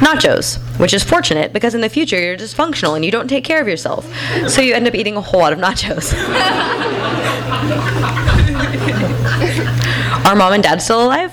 Nachos, 0.00 0.58
which 0.78 0.92
is 0.92 1.04
fortunate 1.04 1.52
because 1.52 1.74
in 1.74 1.80
the 1.80 1.88
future 1.88 2.20
you're 2.20 2.36
dysfunctional 2.36 2.96
and 2.96 3.04
you 3.04 3.10
don't 3.10 3.28
take 3.28 3.44
care 3.44 3.60
of 3.60 3.68
yourself, 3.68 4.10
so 4.48 4.60
you 4.60 4.74
end 4.74 4.88
up 4.88 4.94
eating 4.94 5.16
a 5.16 5.20
whole 5.20 5.40
lot 5.40 5.52
of 5.52 5.58
nachos. 5.58 6.12
Are 10.26 10.36
mom 10.36 10.52
and 10.52 10.62
dad 10.62 10.82
still 10.82 11.04
alive? 11.04 11.32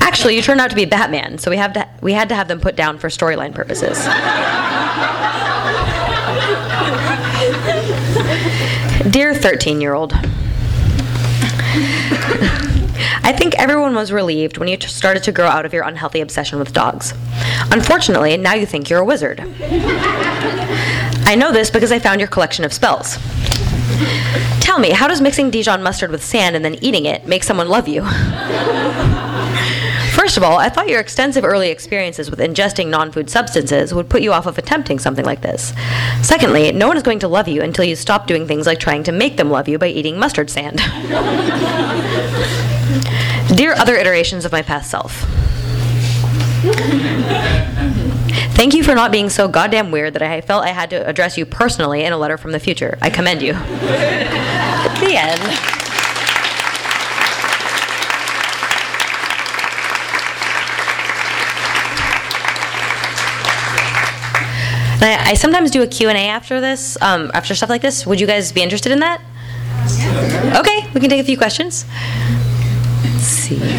Actually, 0.00 0.34
you 0.34 0.42
turned 0.42 0.60
out 0.60 0.70
to 0.70 0.76
be 0.76 0.84
Batman, 0.84 1.38
so 1.38 1.50
we 1.50 1.56
have 1.56 1.72
to 1.74 1.88
we 2.00 2.12
had 2.12 2.28
to 2.30 2.34
have 2.34 2.48
them 2.48 2.60
put 2.60 2.76
down 2.76 2.98
for 2.98 3.08
storyline 3.08 3.54
purposes. 3.54 3.98
Dear 9.10 9.32
13 9.34 9.80
year 9.80 9.94
old, 9.94 10.12
I 13.22 13.32
think 13.38 13.54
everyone 13.54 13.94
was 13.94 14.10
relieved 14.12 14.58
when 14.58 14.68
you 14.68 14.78
started 14.80 15.22
to 15.22 15.32
grow 15.32 15.46
out 15.46 15.64
of 15.64 15.72
your 15.72 15.84
unhealthy 15.84 16.20
obsession 16.20 16.58
with 16.58 16.72
dogs. 16.72 17.14
Unfortunately, 17.70 18.36
now 18.36 18.54
you 18.54 18.66
think 18.66 18.90
you're 18.90 18.98
a 19.00 19.04
wizard. 19.04 19.40
I 19.60 21.36
know 21.38 21.52
this 21.52 21.70
because 21.70 21.92
I 21.92 22.00
found 22.00 22.20
your 22.20 22.28
collection 22.28 22.64
of 22.64 22.72
spells. 22.72 23.18
Tell 24.60 24.78
me, 24.78 24.90
how 24.90 25.06
does 25.08 25.20
mixing 25.20 25.50
Dijon 25.50 25.82
mustard 25.82 26.10
with 26.10 26.24
sand 26.24 26.56
and 26.56 26.64
then 26.64 26.74
eating 26.82 27.06
it 27.06 27.26
make 27.26 27.44
someone 27.44 27.68
love 27.68 27.88
you? 27.88 28.02
First 30.28 30.36
of 30.36 30.44
all, 30.44 30.58
I 30.58 30.68
thought 30.68 30.90
your 30.90 31.00
extensive 31.00 31.42
early 31.42 31.70
experiences 31.70 32.30
with 32.30 32.38
ingesting 32.38 32.88
non 32.88 33.10
food 33.10 33.30
substances 33.30 33.94
would 33.94 34.10
put 34.10 34.20
you 34.20 34.34
off 34.34 34.44
of 34.44 34.58
attempting 34.58 34.98
something 34.98 35.24
like 35.24 35.40
this. 35.40 35.72
Secondly, 36.20 36.70
no 36.70 36.86
one 36.86 36.98
is 36.98 37.02
going 37.02 37.20
to 37.20 37.28
love 37.28 37.48
you 37.48 37.62
until 37.62 37.86
you 37.86 37.96
stop 37.96 38.26
doing 38.26 38.46
things 38.46 38.66
like 38.66 38.78
trying 38.78 39.02
to 39.04 39.10
make 39.10 39.38
them 39.38 39.50
love 39.50 39.68
you 39.68 39.78
by 39.78 39.88
eating 39.88 40.18
mustard 40.18 40.50
sand. 40.50 40.76
Dear 43.56 43.72
other 43.72 43.94
iterations 43.94 44.44
of 44.44 44.52
my 44.52 44.60
past 44.60 44.90
self, 44.90 45.22
Thank 48.52 48.74
you 48.74 48.84
for 48.84 48.94
not 48.94 49.10
being 49.10 49.30
so 49.30 49.48
goddamn 49.48 49.90
weird 49.90 50.12
that 50.12 50.20
I 50.20 50.42
felt 50.42 50.62
I 50.62 50.72
had 50.72 50.90
to 50.90 51.08
address 51.08 51.38
you 51.38 51.46
personally 51.46 52.04
in 52.04 52.12
a 52.12 52.18
letter 52.18 52.36
from 52.36 52.52
the 52.52 52.60
future. 52.60 52.98
I 53.00 53.08
commend 53.08 53.40
you. 53.40 53.54
the 53.54 55.14
end. 55.16 55.77
I, 65.00 65.30
I, 65.30 65.34
sometimes 65.34 65.70
do 65.70 65.82
a 65.82 65.86
Q&A 65.86 66.12
after 66.12 66.60
this, 66.60 67.00
um, 67.00 67.30
after 67.32 67.54
stuff 67.54 67.70
like 67.70 67.82
this. 67.82 68.04
Would 68.04 68.20
you 68.20 68.26
guys 68.26 68.50
be 68.50 68.62
interested 68.62 68.90
in 68.90 68.98
that? 68.98 69.22
Okay, 70.58 70.90
we 70.92 71.00
can 71.00 71.08
take 71.08 71.20
a 71.20 71.24
few 71.24 71.38
questions. 71.38 71.84
Let's 73.04 73.22
see. 73.22 73.56
Uh, 73.56 73.62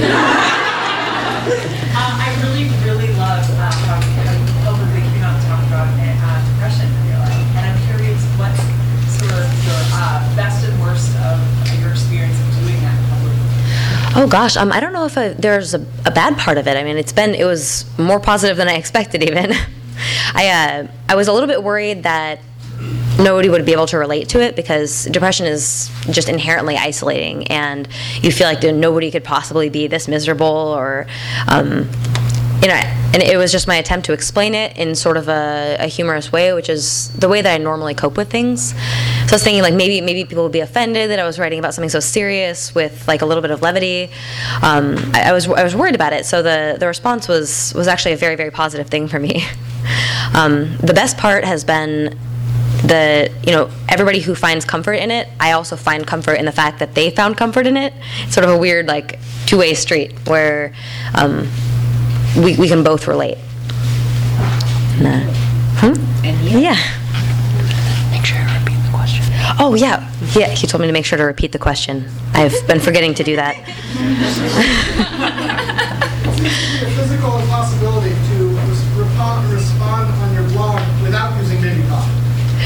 I 1.99 2.39
really, 2.41 2.69
really 2.87 3.11
love 3.19 3.43
uh, 3.51 3.69
how 3.69 3.99
you 3.99 4.39
overly 4.69 5.01
came 5.11 5.23
out 5.23 5.35
talk 5.43 5.59
about 5.67 5.87
uh, 5.91 6.39
depression 6.53 6.87
in 6.87 7.05
your 7.11 7.19
life. 7.19 7.35
And 7.57 7.67
I'm 7.67 7.79
curious 7.91 8.23
what's 8.39 8.63
sort 9.19 9.43
of 9.43 9.51
your 9.67 9.81
uh, 9.91 10.23
best 10.35 10.65
and 10.65 10.79
worst 10.79 11.11
of 11.19 11.35
your 11.81 11.91
experience 11.91 12.39
of 12.39 12.63
doing 12.63 12.79
that 12.79 12.95
publicly. 13.11 14.23
Oh 14.23 14.27
gosh, 14.27 14.55
um, 14.55 14.71
I 14.71 14.79
don't 14.79 14.93
know 14.93 15.05
if 15.05 15.17
I, 15.17 15.29
there's 15.29 15.73
a, 15.73 15.85
a, 16.05 16.11
bad 16.11 16.37
part 16.37 16.57
of 16.57 16.65
it. 16.67 16.77
I 16.77 16.83
mean, 16.83 16.97
it's 16.97 17.13
been 17.13 17.35
it 17.35 17.45
was 17.45 17.85
more 17.97 18.19
positive 18.21 18.55
than 18.55 18.69
I 18.69 18.75
expected 18.75 19.21
even. 19.21 19.53
I 20.33 20.49
uh, 20.49 20.87
I 21.07 21.15
was 21.15 21.27
a 21.27 21.33
little 21.33 21.47
bit 21.47 21.63
worried 21.63 22.03
that 22.03 22.39
nobody 23.19 23.49
would 23.49 23.65
be 23.65 23.73
able 23.73 23.87
to 23.87 23.97
relate 23.97 24.29
to 24.29 24.41
it 24.41 24.55
because 24.55 25.05
depression 25.05 25.45
is 25.45 25.91
just 26.09 26.29
inherently 26.29 26.77
isolating, 26.77 27.47
and 27.47 27.87
you 28.21 28.31
feel 28.31 28.47
like 28.47 28.63
nobody 28.63 29.11
could 29.11 29.23
possibly 29.23 29.69
be 29.69 29.87
this 29.87 30.07
miserable 30.07 30.45
or. 30.45 31.07
Um, 31.47 31.89
you 32.61 32.67
know, 32.67 32.73
and 32.73 33.23
it 33.23 33.37
was 33.37 33.51
just 33.53 33.67
my 33.67 33.75
attempt 33.75 34.05
to 34.07 34.13
explain 34.13 34.53
it 34.53 34.77
in 34.77 34.93
sort 34.93 35.15
of 35.15 35.29
a, 35.29 35.77
a, 35.79 35.87
humorous 35.87 36.31
way, 36.31 36.51
which 36.53 36.67
is 36.67 37.09
the 37.17 37.29
way 37.29 37.41
that 37.41 37.53
I 37.53 37.57
normally 37.57 37.93
cope 37.93 38.17
with 38.17 38.29
things. 38.29 38.71
So 38.71 38.75
I 38.75 39.31
was 39.31 39.43
thinking 39.43 39.61
like 39.61 39.73
maybe 39.73 40.01
maybe 40.01 40.25
people 40.25 40.43
would 40.43 40.51
be 40.51 40.59
offended 40.59 41.09
that 41.09 41.19
I 41.19 41.25
was 41.25 41.39
writing 41.39 41.57
about 41.59 41.73
something 41.73 41.89
so 41.89 42.01
serious 42.01 42.75
with 42.75 43.07
like 43.07 43.21
a 43.21 43.25
little 43.25 43.41
bit 43.41 43.51
of 43.51 43.61
levity. 43.61 44.09
Um, 44.61 44.97
I, 45.13 45.29
I, 45.29 45.31
was 45.31 45.47
I 45.47 45.63
was 45.63 45.75
worried 45.75 45.95
about 45.95 46.11
it, 46.11 46.25
so 46.25 46.41
the 46.41 46.75
the 46.77 46.87
response 46.87 47.29
was 47.29 47.73
was 47.75 47.87
actually 47.87 48.13
a 48.13 48.17
very 48.17 48.35
very 48.35 48.51
positive 48.51 48.87
thing 48.87 49.07
for 49.07 49.19
me. 49.19 49.43
Um, 50.35 50.77
the 50.77 50.93
best 50.93 51.17
part 51.17 51.45
has 51.45 51.63
been 51.63 52.19
the 52.83 53.33
you 53.43 53.51
know 53.51 53.69
everybody 53.87 54.19
who 54.19 54.35
finds 54.35 54.63
comfort 54.63 54.93
in 54.93 55.11
it 55.11 55.27
i 55.39 55.51
also 55.51 55.75
find 55.75 56.07
comfort 56.07 56.35
in 56.35 56.45
the 56.45 56.51
fact 56.51 56.79
that 56.79 56.95
they 56.95 57.09
found 57.09 57.35
comfort 57.35 57.65
in 57.67 57.75
it 57.75 57.93
it's 58.23 58.33
sort 58.33 58.43
of 58.45 58.51
a 58.51 58.57
weird 58.57 58.87
like 58.87 59.19
two-way 59.45 59.73
street 59.73 60.13
where 60.27 60.73
um, 61.15 61.49
we, 62.37 62.55
we 62.57 62.67
can 62.67 62.83
both 62.83 63.07
relate. 63.07 63.37
No. 65.01 65.19
Hmm? 65.79 65.93
Yeah. 66.23 66.75
Make 68.11 68.25
sure 68.25 68.37
I 68.37 68.59
repeat 68.59 68.77
the 68.83 68.89
question. 68.91 69.23
Oh, 69.59 69.75
yeah. 69.75 70.09
Yeah, 70.35 70.49
he 70.49 70.67
told 70.67 70.81
me 70.81 70.87
to 70.87 70.93
make 70.93 71.05
sure 71.05 71.17
to 71.17 71.23
repeat 71.23 71.51
the 71.51 71.59
question. 71.59 72.07
I've 72.33 72.55
been 72.67 72.79
forgetting 72.79 73.13
to 73.15 73.23
do 73.23 73.35
that. 73.35 73.55
physical 76.95 77.37
impossibility 77.39 78.11
to 78.31 78.55
respond, 78.99 79.51
respond 79.51 80.07
on 80.23 80.33
your 80.33 80.43
blog 80.49 80.79
without 81.01 81.35
using 81.41 81.61
baby 81.61 81.81
talk. 81.87 82.07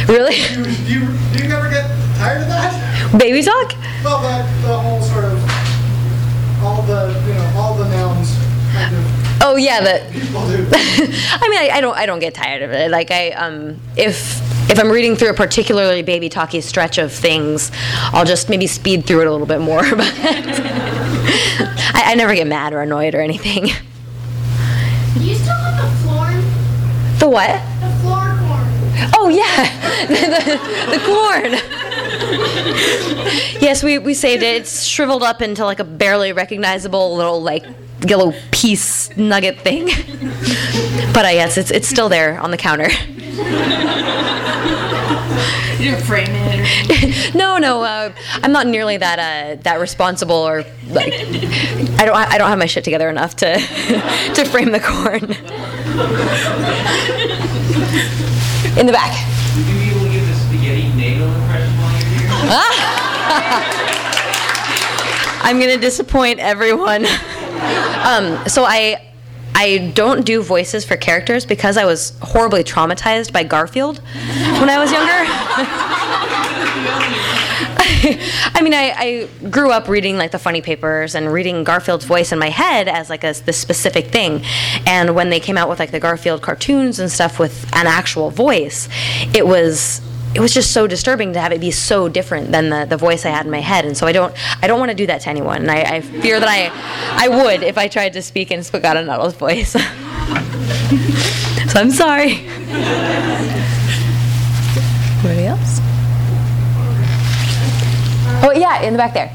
Really? 0.08 0.36
Do 0.36 0.60
you, 0.60 0.64
do 0.66 0.94
you, 0.94 1.08
do 1.38 1.48
you 1.48 1.54
ever 1.54 1.70
get 1.70 1.88
tired 2.18 2.42
of 2.42 2.48
that? 2.50 2.74
Baby 3.18 3.42
talk? 3.42 3.74
Well, 4.04 4.22
the, 4.22 4.68
the 4.68 4.78
whole 4.78 5.02
sort 5.02 5.26
of, 5.26 5.38
all 6.64 6.82
the, 6.84 7.14
you 7.28 7.34
know, 7.34 7.52
all 7.56 7.76
the 7.76 7.88
nouns 7.90 8.36
kind 8.74 8.96
of 8.96 9.04
Oh 9.46 9.58
yeah, 9.58 9.82
that. 9.82 10.02
I 11.42 11.50
mean, 11.50 11.60
I, 11.60 11.78
I 11.78 11.82
don't, 11.82 11.98
I 11.98 12.06
don't 12.06 12.20
get 12.20 12.34
tired 12.34 12.62
of 12.62 12.72
it. 12.72 12.90
Like 12.90 13.12
I, 13.12 13.32
um, 13.32 13.78
if 13.98 14.42
if 14.72 14.80
I'm 14.80 14.90
reading 14.90 15.18
through 15.18 15.32
a 15.32 15.34
particularly 15.34 16.02
baby 16.02 16.30
talky 16.30 16.62
stretch 16.62 16.98
of 16.98 17.12
things, 17.12 17.70
I'll 18.14 18.24
just 18.24 18.48
maybe 18.48 18.68
speed 18.68 19.06
through 19.06 19.22
it 19.22 19.28
a 19.28 19.32
little 19.32 19.46
bit 19.46 19.60
more. 19.60 19.84
But 21.56 21.70
I, 21.96 22.12
I 22.12 22.16
never 22.16 22.34
get 22.34 22.48
mad 22.48 22.74
or 22.74 22.82
annoyed 22.82 23.16
or 23.16 23.22
anything. 23.22 23.66
Do 23.66 25.24
you 25.24 25.36
still 25.36 25.54
have 25.54 25.78
the 25.78 25.90
floor? 26.02 26.32
The 27.20 27.30
what? 27.30 27.62
The 27.80 27.90
floor 28.02 28.36
corn? 28.40 28.68
Oh 29.16 29.30
yeah, 29.30 30.08
the, 30.08 30.16
the, 30.92 31.00
corn. 31.06 31.54
yes, 33.62 33.84
we, 33.84 34.00
we 34.00 34.14
saved 34.14 34.44
it. 34.44 34.62
It's 34.62 34.84
shriveled 34.84 35.24
up 35.24 35.42
into 35.42 35.66
like 35.66 35.80
a 35.80 35.84
barely 35.84 36.34
recognizable 36.34 37.16
little 37.16 37.42
like 37.42 37.64
yellow 38.04 38.34
piece 38.52 39.16
nugget 39.18 39.60
thing. 39.60 39.86
but 41.14 41.26
uh, 41.26 41.30
yes, 41.30 41.58
it's 41.58 41.72
it's 41.72 41.88
still 41.88 42.10
there 42.10 42.40
on 42.40 42.52
the 42.52 42.58
counter. 42.58 42.90
You 45.84 45.92
didn't 45.92 46.06
frame 46.06 46.30
it. 46.30 47.34
Or 47.34 47.38
no, 47.38 47.58
no, 47.58 47.84
uh, 47.84 48.14
I'm 48.42 48.52
not 48.54 48.68
nearly 48.68 48.96
that 48.98 49.20
uh, 49.20 49.62
that 49.64 49.80
responsible 49.82 50.36
or 50.36 50.64
like 50.88 51.14
I 51.14 52.06
don't 52.06 52.16
I 52.16 52.38
don't 52.38 52.48
have 52.50 52.60
my 52.60 52.68
shit 52.68 52.84
together 52.86 53.10
enough 53.10 53.36
to 53.38 53.56
to 54.36 54.46
frame 54.46 54.72
the 54.72 54.80
corn. 54.80 55.24
In 58.80 58.86
the 58.88 58.94
back. 58.94 59.12
Would 59.58 59.68
you 59.68 59.74
be 59.76 59.90
able 59.90 60.06
to 60.06 60.12
give 60.12 60.26
the 60.26 60.34
Spaghatta 60.34 60.92
Nadle 60.94 61.36
impression 61.42 61.78
while 61.78 61.92
you're 61.92 62.10
here? 62.22 62.30
I'm 65.44 65.60
gonna 65.60 65.78
disappoint 65.78 66.40
everyone. 66.40 67.06
Um, 68.06 68.48
so 68.48 68.66
I 68.66 69.10
I 69.56 69.92
don't 69.94 70.26
do 70.26 70.42
voices 70.42 70.84
for 70.84 70.98
characters 70.98 71.46
because 71.46 71.78
I 71.78 71.86
was 71.86 72.18
horribly 72.22 72.64
traumatized 72.64 73.32
by 73.32 73.44
Garfield 73.44 74.00
when 74.60 74.70
I 74.70 74.80
was 74.80 74.92
younger. 74.92 75.14
I 78.06 78.60
mean, 78.62 78.74
I, 78.74 78.94
I, 78.98 79.48
grew 79.48 79.72
up 79.72 79.88
reading 79.88 80.18
like 80.18 80.32
the 80.32 80.40
funny 80.40 80.62
papers 80.62 81.16
and 81.16 81.32
reading 81.32 81.64
Garfield's 81.64 82.04
voice 82.04 82.34
in 82.34 82.40
my 82.40 82.50
head 82.50 82.90
as 82.90 83.10
like 83.10 83.24
a 83.24 83.34
this 83.46 83.58
specific 83.58 84.08
thing. 84.08 84.44
And 84.86 85.16
when 85.16 85.30
they 85.30 85.40
came 85.40 85.58
out 85.58 85.70
with 85.70 85.80
like 85.80 85.92
the 85.92 86.00
Garfield 86.00 86.42
cartoons 86.42 87.00
and 87.00 87.10
stuff 87.10 87.40
with 87.40 87.64
an 87.74 87.88
actual 87.88 88.30
voice, 88.30 88.90
it 89.34 89.48
was 89.48 90.02
it 90.36 90.40
was 90.40 90.54
just 90.54 90.72
so 90.72 90.88
disturbing 90.88 91.34
to 91.34 91.40
have 91.40 91.52
it 91.52 91.62
be 91.62 91.72
so 91.72 92.10
different 92.10 92.52
than 92.52 92.70
the, 92.70 92.86
the 92.86 92.98
voice 92.98 93.26
I 93.26 93.30
had 93.30 93.46
in 93.46 93.52
my 93.52 93.62
head. 93.62 93.86
And 93.86 93.96
so 93.96 94.08
I 94.08 94.12
don't 94.12 94.34
I 94.64 94.68
don't 94.68 94.80
want 94.80 94.90
to 94.90 94.96
do 94.96 95.06
that 95.08 95.22
to 95.22 95.30
anyone. 95.30 95.62
And 95.62 95.72
I, 95.72 95.82
I 95.98 96.02
fear 96.02 96.40
that 96.40 96.50
I 96.50 96.72
I 97.24 97.28
would 97.30 97.62
if 97.64 97.78
I 97.78 97.88
tried 97.88 98.14
to 98.14 98.22
speak 98.22 98.50
in 98.52 98.60
Spaghatta 98.62 99.06
Nadle's 99.06 99.36
voice. 99.36 99.72
so 101.72 101.80
I'm 101.80 101.92
sorry. 101.92 102.40
Anybody 105.24 105.48
else? 105.48 105.80
Oh 108.44 108.52
yeah, 108.52 108.82
in 108.82 108.92
the 108.92 108.98
back 108.98 109.14
there. 109.14 109.30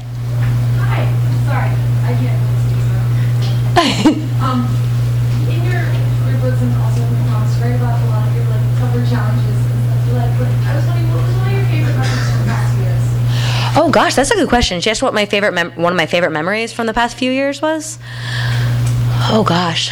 Hi, 0.85 1.01
sorry, 1.49 1.73
I 2.05 2.13
can't. 2.13 2.37
um, 4.43 4.67
in 5.49 5.65
your 5.65 5.81
your 6.29 6.37
books 6.45 6.61
and 6.61 6.69
also 6.77 7.01
in 7.01 7.09
the 7.09 7.17
comics, 7.25 7.57
write 7.57 7.73
about 7.73 7.97
a 7.97 8.05
lot 8.05 8.21
of 8.27 8.35
your 8.37 8.45
like 8.53 8.61
cover 8.77 9.01
challenges 9.09 9.49
and 9.49 9.81
stuff. 9.81 10.13
Like, 10.13 10.29
but 10.37 10.45
I 10.45 10.77
was 10.77 10.85
wondering, 10.85 11.09
what 11.09 11.25
was 11.25 11.33
one 11.41 11.49
of 11.49 11.57
your 11.57 11.65
favorite 11.73 11.97
memories 11.97 12.29
from 12.29 12.37
the 12.37 12.45
past 12.53 12.69
years? 12.77 13.01
Oh 13.89 13.91
gosh, 13.91 14.13
that's 14.13 14.29
a 14.29 14.35
good 14.35 14.49
question. 14.49 14.81
She 14.81 14.91
asked 14.91 15.01
what 15.01 15.15
my 15.15 15.25
favorite 15.25 15.51
mem- 15.51 15.71
one 15.71 15.91
of 15.91 15.97
my 15.97 16.05
favorite 16.05 16.29
memories 16.29 16.71
from 16.71 16.85
the 16.85 16.93
past 16.93 17.17
few 17.17 17.31
years 17.31 17.59
was. 17.59 17.97
Oh 19.31 19.43
gosh, 19.43 19.89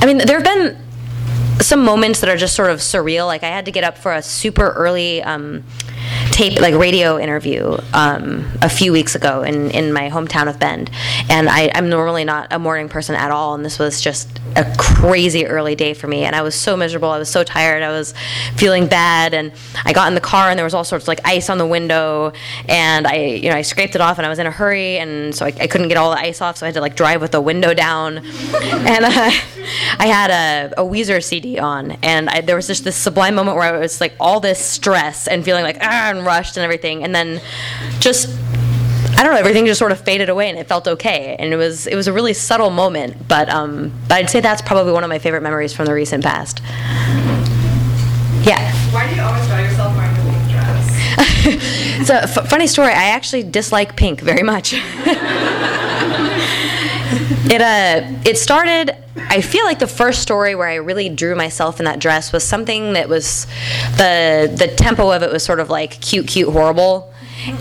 I 0.00 0.06
mean 0.06 0.18
there 0.18 0.40
have 0.40 0.44
been 0.44 0.78
some 1.60 1.84
moments 1.84 2.20
that 2.20 2.30
are 2.30 2.36
just 2.36 2.54
sort 2.54 2.70
of 2.70 2.78
surreal. 2.78 3.26
Like 3.26 3.42
I 3.42 3.48
had 3.48 3.64
to 3.64 3.72
get 3.72 3.82
up 3.82 3.98
for 3.98 4.12
a 4.12 4.22
super 4.22 4.70
early 4.70 5.20
um, 5.24 5.64
tape, 6.30 6.60
like 6.60 6.74
radio 6.74 7.18
interview, 7.18 7.76
um, 7.92 8.50
a 8.62 8.68
few 8.68 8.92
weeks 8.92 9.14
ago 9.14 9.42
in, 9.42 9.70
in 9.70 9.92
my 9.92 10.08
hometown 10.10 10.48
of 10.48 10.58
Bend, 10.58 10.90
and 11.28 11.48
I, 11.48 11.70
I'm 11.74 11.88
normally 11.88 12.24
not 12.24 12.48
a 12.50 12.58
morning 12.58 12.88
person 12.88 13.14
at 13.14 13.30
all, 13.30 13.54
and 13.54 13.64
this 13.64 13.78
was 13.78 14.00
just 14.00 14.40
a 14.56 14.74
crazy 14.78 15.46
early 15.46 15.74
day 15.74 15.94
for 15.94 16.06
me, 16.06 16.24
and 16.24 16.34
I 16.34 16.42
was 16.42 16.54
so 16.54 16.76
miserable. 16.76 17.10
I 17.10 17.18
was 17.18 17.28
so 17.28 17.44
tired. 17.44 17.82
I 17.82 17.90
was 17.90 18.14
feeling 18.56 18.86
bad, 18.86 19.34
and 19.34 19.52
I 19.84 19.92
got 19.92 20.08
in 20.08 20.14
the 20.14 20.20
car, 20.20 20.50
and 20.50 20.58
there 20.58 20.64
was 20.64 20.74
all 20.74 20.84
sorts 20.84 21.04
of 21.04 21.08
like 21.08 21.20
ice 21.24 21.48
on 21.50 21.58
the 21.58 21.66
window, 21.66 22.32
and 22.68 23.06
I, 23.06 23.16
you 23.16 23.50
know, 23.50 23.56
I 23.56 23.62
scraped 23.62 23.94
it 23.94 24.00
off, 24.00 24.18
and 24.18 24.26
I 24.26 24.28
was 24.28 24.38
in 24.38 24.46
a 24.46 24.50
hurry, 24.50 24.98
and 24.98 25.34
so 25.34 25.46
I, 25.46 25.52
I 25.60 25.66
couldn't 25.66 25.88
get 25.88 25.96
all 25.96 26.10
the 26.10 26.18
ice 26.18 26.40
off, 26.40 26.56
so 26.56 26.66
I 26.66 26.68
had 26.68 26.74
to 26.74 26.80
like 26.80 26.96
drive 26.96 27.20
with 27.20 27.32
the 27.32 27.40
window 27.40 27.74
down, 27.74 28.18
and 28.62 29.04
uh, 29.04 29.30
I 29.98 30.06
had 30.06 30.30
a, 30.30 30.80
a 30.80 30.84
Weezer 30.84 31.22
CD 31.22 31.58
on, 31.58 31.92
and 32.02 32.28
I, 32.28 32.40
there 32.40 32.56
was 32.56 32.66
just 32.66 32.84
this 32.84 32.96
sublime 32.96 33.34
moment 33.34 33.56
where 33.56 33.74
I 33.74 33.78
was 33.78 34.00
like 34.00 34.14
all 34.18 34.40
this 34.40 34.58
stress 34.58 35.28
and 35.28 35.44
feeling 35.44 35.62
like 35.62 35.78
ah 35.80 36.19
and 36.20 36.26
rushed 36.26 36.56
and 36.56 36.64
everything, 36.64 37.02
and 37.02 37.14
then 37.14 37.40
just 37.98 38.28
I 39.18 39.22
don't 39.22 39.32
know, 39.34 39.38
everything 39.38 39.66
just 39.66 39.78
sort 39.78 39.92
of 39.92 40.00
faded 40.00 40.28
away 40.28 40.48
and 40.48 40.58
it 40.58 40.66
felt 40.66 40.86
okay. 40.88 41.36
And 41.38 41.52
it 41.52 41.56
was 41.56 41.86
it 41.86 41.94
was 41.94 42.06
a 42.06 42.12
really 42.12 42.32
subtle 42.32 42.70
moment, 42.70 43.28
but 43.28 43.48
um, 43.48 43.92
but 44.08 44.14
I'd 44.14 44.30
say 44.30 44.40
that's 44.40 44.62
probably 44.62 44.92
one 44.92 45.04
of 45.04 45.08
my 45.08 45.18
favorite 45.18 45.42
memories 45.42 45.72
from 45.72 45.86
the 45.86 45.92
recent 45.92 46.24
past. 46.24 46.60
Yeah. 48.42 48.72
Why 48.92 49.08
do 49.08 49.14
you 49.14 49.22
always 49.22 49.46
draw 49.46 49.58
yourself 49.58 49.96
wearing 49.96 50.16
a 50.16 50.22
pink 50.22 50.50
dress? 50.50 52.00
it's 52.00 52.10
a 52.10 52.22
f- 52.22 52.48
funny 52.48 52.66
story. 52.66 52.92
I 52.92 53.10
actually 53.10 53.42
dislike 53.42 53.96
pink 53.96 54.20
very 54.20 54.42
much. 54.42 54.74
it 57.50 57.60
uh, 57.60 58.20
it 58.24 58.38
started. 58.38 58.96
I 59.16 59.40
feel 59.40 59.64
like 59.64 59.80
the 59.80 59.88
first 59.88 60.22
story 60.22 60.54
where 60.54 60.68
I 60.68 60.76
really 60.76 61.08
drew 61.08 61.34
myself 61.34 61.80
in 61.80 61.84
that 61.84 61.98
dress 61.98 62.32
was 62.32 62.44
something 62.44 62.92
that 62.92 63.08
was 63.08 63.46
the 63.96 64.52
the 64.56 64.68
tempo 64.68 65.10
of 65.10 65.22
it 65.22 65.32
was 65.32 65.42
sort 65.42 65.58
of 65.58 65.70
like 65.70 66.00
cute, 66.00 66.28
cute, 66.28 66.48
horrible, 66.48 67.12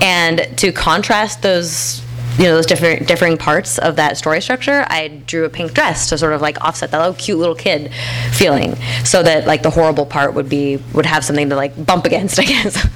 and 0.01 0.47
to 0.57 0.71
contrast 0.71 1.41
those 1.41 2.03
you 2.37 2.45
know 2.45 2.55
those 2.55 2.67
different 2.67 3.07
differing 3.07 3.37
parts 3.37 3.77
of 3.79 3.95
that 3.97 4.15
story 4.15 4.39
structure 4.39 4.85
i 4.89 5.09
drew 5.09 5.43
a 5.43 5.49
pink 5.49 5.73
dress 5.73 6.07
to 6.07 6.17
sort 6.17 6.31
of 6.31 6.41
like 6.41 6.61
offset 6.61 6.89
that 6.91 6.99
little 6.99 7.13
cute 7.15 7.37
little 7.37 7.55
kid 7.55 7.91
feeling. 8.31 8.75
So 9.03 9.23
that 9.23 9.47
like 9.47 9.63
the 9.63 9.71
horrible 9.71 10.05
part 10.05 10.35
would 10.35 10.47
be 10.47 10.77
would 10.93 11.05
have 11.07 11.25
something 11.25 11.49
to 11.49 11.55
like 11.55 11.85
bump 11.85 12.05
against 12.05 12.39
i 12.43 12.43
guess. 12.43 12.87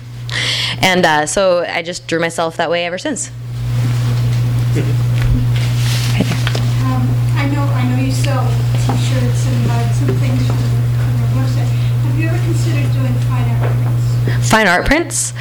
And 0.82 1.06
uh, 1.06 1.26
so 1.26 1.64
i 1.66 1.82
just 1.82 2.08
drew 2.08 2.20
myself 2.20 2.58
that 2.58 2.70
way 2.70 2.86
ever 2.86 2.98
since 3.00 3.32
Um, 6.84 7.08
I 7.36 7.48
know, 7.48 7.62
I 7.62 7.88
know 7.90 7.93
you 8.04 8.12
sell 8.12 8.44
T-shirts 8.86 9.48
and 9.48 9.72
uh, 9.72 9.92
some 9.94 10.08
things 10.18 10.42
website. 11.34 11.72
Have 12.04 12.20
you 12.20 12.28
ever 12.28 12.38
considered 12.44 12.92
doing 12.94 13.14
fine 13.30 13.50
art 13.50 13.72
prints? 13.82 14.50
fine 14.50 14.68
art 14.68 14.86
prints 14.86 15.34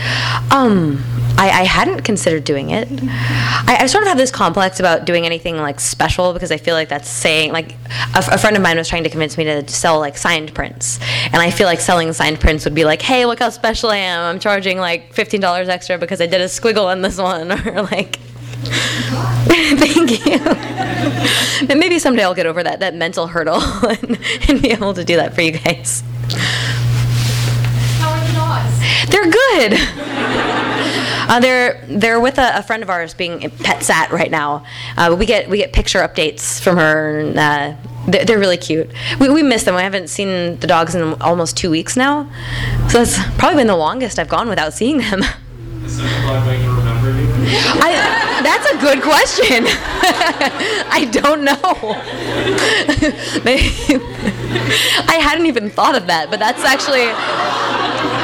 um 0.50 1.02
I, 1.38 1.48
I 1.48 1.64
hadn't 1.64 2.02
considered 2.02 2.44
doing 2.44 2.70
it. 2.70 2.88
I, 3.02 3.78
I 3.80 3.86
sort 3.86 4.02
of 4.04 4.08
have 4.08 4.18
this 4.18 4.30
complex 4.30 4.80
about 4.80 5.06
doing 5.06 5.24
anything 5.24 5.56
like 5.56 5.80
special 5.80 6.34
because 6.34 6.52
I 6.52 6.58
feel 6.58 6.74
like 6.74 6.90
that's 6.90 7.08
saying 7.08 7.52
like 7.52 7.72
a, 7.72 8.18
f- 8.18 8.32
a 8.32 8.38
friend 8.38 8.54
of 8.54 8.62
mine 8.62 8.76
was 8.76 8.86
trying 8.86 9.04
to 9.04 9.10
convince 9.10 9.38
me 9.38 9.44
to 9.44 9.66
sell 9.66 9.98
like 9.98 10.18
signed 10.18 10.54
prints, 10.54 11.00
and 11.24 11.36
I 11.36 11.50
feel 11.50 11.66
like 11.66 11.80
selling 11.80 12.12
signed 12.12 12.38
prints 12.38 12.66
would 12.66 12.74
be 12.74 12.84
like, 12.84 13.00
hey, 13.00 13.24
look 13.24 13.38
how 13.38 13.48
special 13.48 13.88
I 13.88 13.96
am. 13.96 14.22
I'm 14.22 14.38
charging 14.40 14.76
like 14.78 15.14
fifteen 15.14 15.40
dollars 15.40 15.68
extra 15.70 15.96
because 15.96 16.20
I 16.20 16.26
did 16.26 16.42
a 16.42 16.44
squiggle 16.44 16.84
on 16.84 17.00
this 17.00 17.16
one, 17.16 17.50
or 17.66 17.82
like. 17.82 18.18
Thank 19.76 20.26
you. 20.26 20.38
and 21.68 21.80
maybe 21.80 21.98
someday 21.98 22.22
I'll 22.22 22.34
get 22.34 22.46
over 22.46 22.62
that 22.62 22.80
that 22.80 22.94
mental 22.94 23.26
hurdle 23.26 23.60
and, 23.88 24.18
and 24.48 24.62
be 24.62 24.70
able 24.70 24.94
to 24.94 25.04
do 25.04 25.16
that 25.16 25.34
for 25.34 25.42
you 25.42 25.52
guys. 25.52 26.02
How 27.98 28.12
are 28.12 28.26
the 28.26 28.32
dogs? 28.32 29.10
They're 29.10 29.30
good. 29.30 29.78
Uh, 31.28 31.40
they're 31.40 31.84
they're 31.88 32.20
with 32.20 32.38
a, 32.38 32.58
a 32.58 32.62
friend 32.62 32.82
of 32.82 32.90
ours 32.90 33.14
being 33.14 33.50
pet 33.62 33.82
sat 33.82 34.10
right 34.10 34.30
now. 34.30 34.64
Uh, 34.96 35.14
we 35.18 35.26
get 35.26 35.48
we 35.48 35.58
get 35.58 35.72
picture 35.72 36.00
updates 36.00 36.60
from 36.60 36.76
her. 36.76 37.20
And, 37.20 37.38
uh, 37.38 37.76
they're, 38.06 38.24
they're 38.24 38.38
really 38.38 38.56
cute. 38.56 38.90
We, 39.20 39.28
we 39.28 39.42
miss 39.42 39.62
them. 39.64 39.76
I 39.76 39.82
haven't 39.82 40.08
seen 40.08 40.58
the 40.58 40.66
dogs 40.66 40.94
in 40.94 41.14
almost 41.22 41.56
two 41.56 41.70
weeks 41.70 41.96
now, 41.96 42.30
so 42.88 42.98
that's 42.98 43.18
probably 43.38 43.58
been 43.58 43.68
the 43.68 43.76
longest 43.76 44.18
I've 44.18 44.28
gone 44.28 44.48
without 44.48 44.72
seeing 44.72 44.98
them. 44.98 45.20
Is 45.84 45.98
such 45.98 46.06
a 46.06 46.22
dog 46.22 46.46
make 46.46 46.60
you 46.60 46.70
remember 46.70 47.10
you? 47.12 47.28
I, 47.54 48.31
that's 48.42 48.70
a 48.70 48.78
good 48.78 49.02
question. 49.02 49.64
I 49.66 51.08
don't 51.10 51.44
know. 51.44 51.54
I 55.08 55.16
hadn't 55.20 55.46
even 55.46 55.70
thought 55.70 55.96
of 55.96 56.06
that, 56.08 56.30
but 56.30 56.38
that's 56.38 56.64
actually 56.64 57.06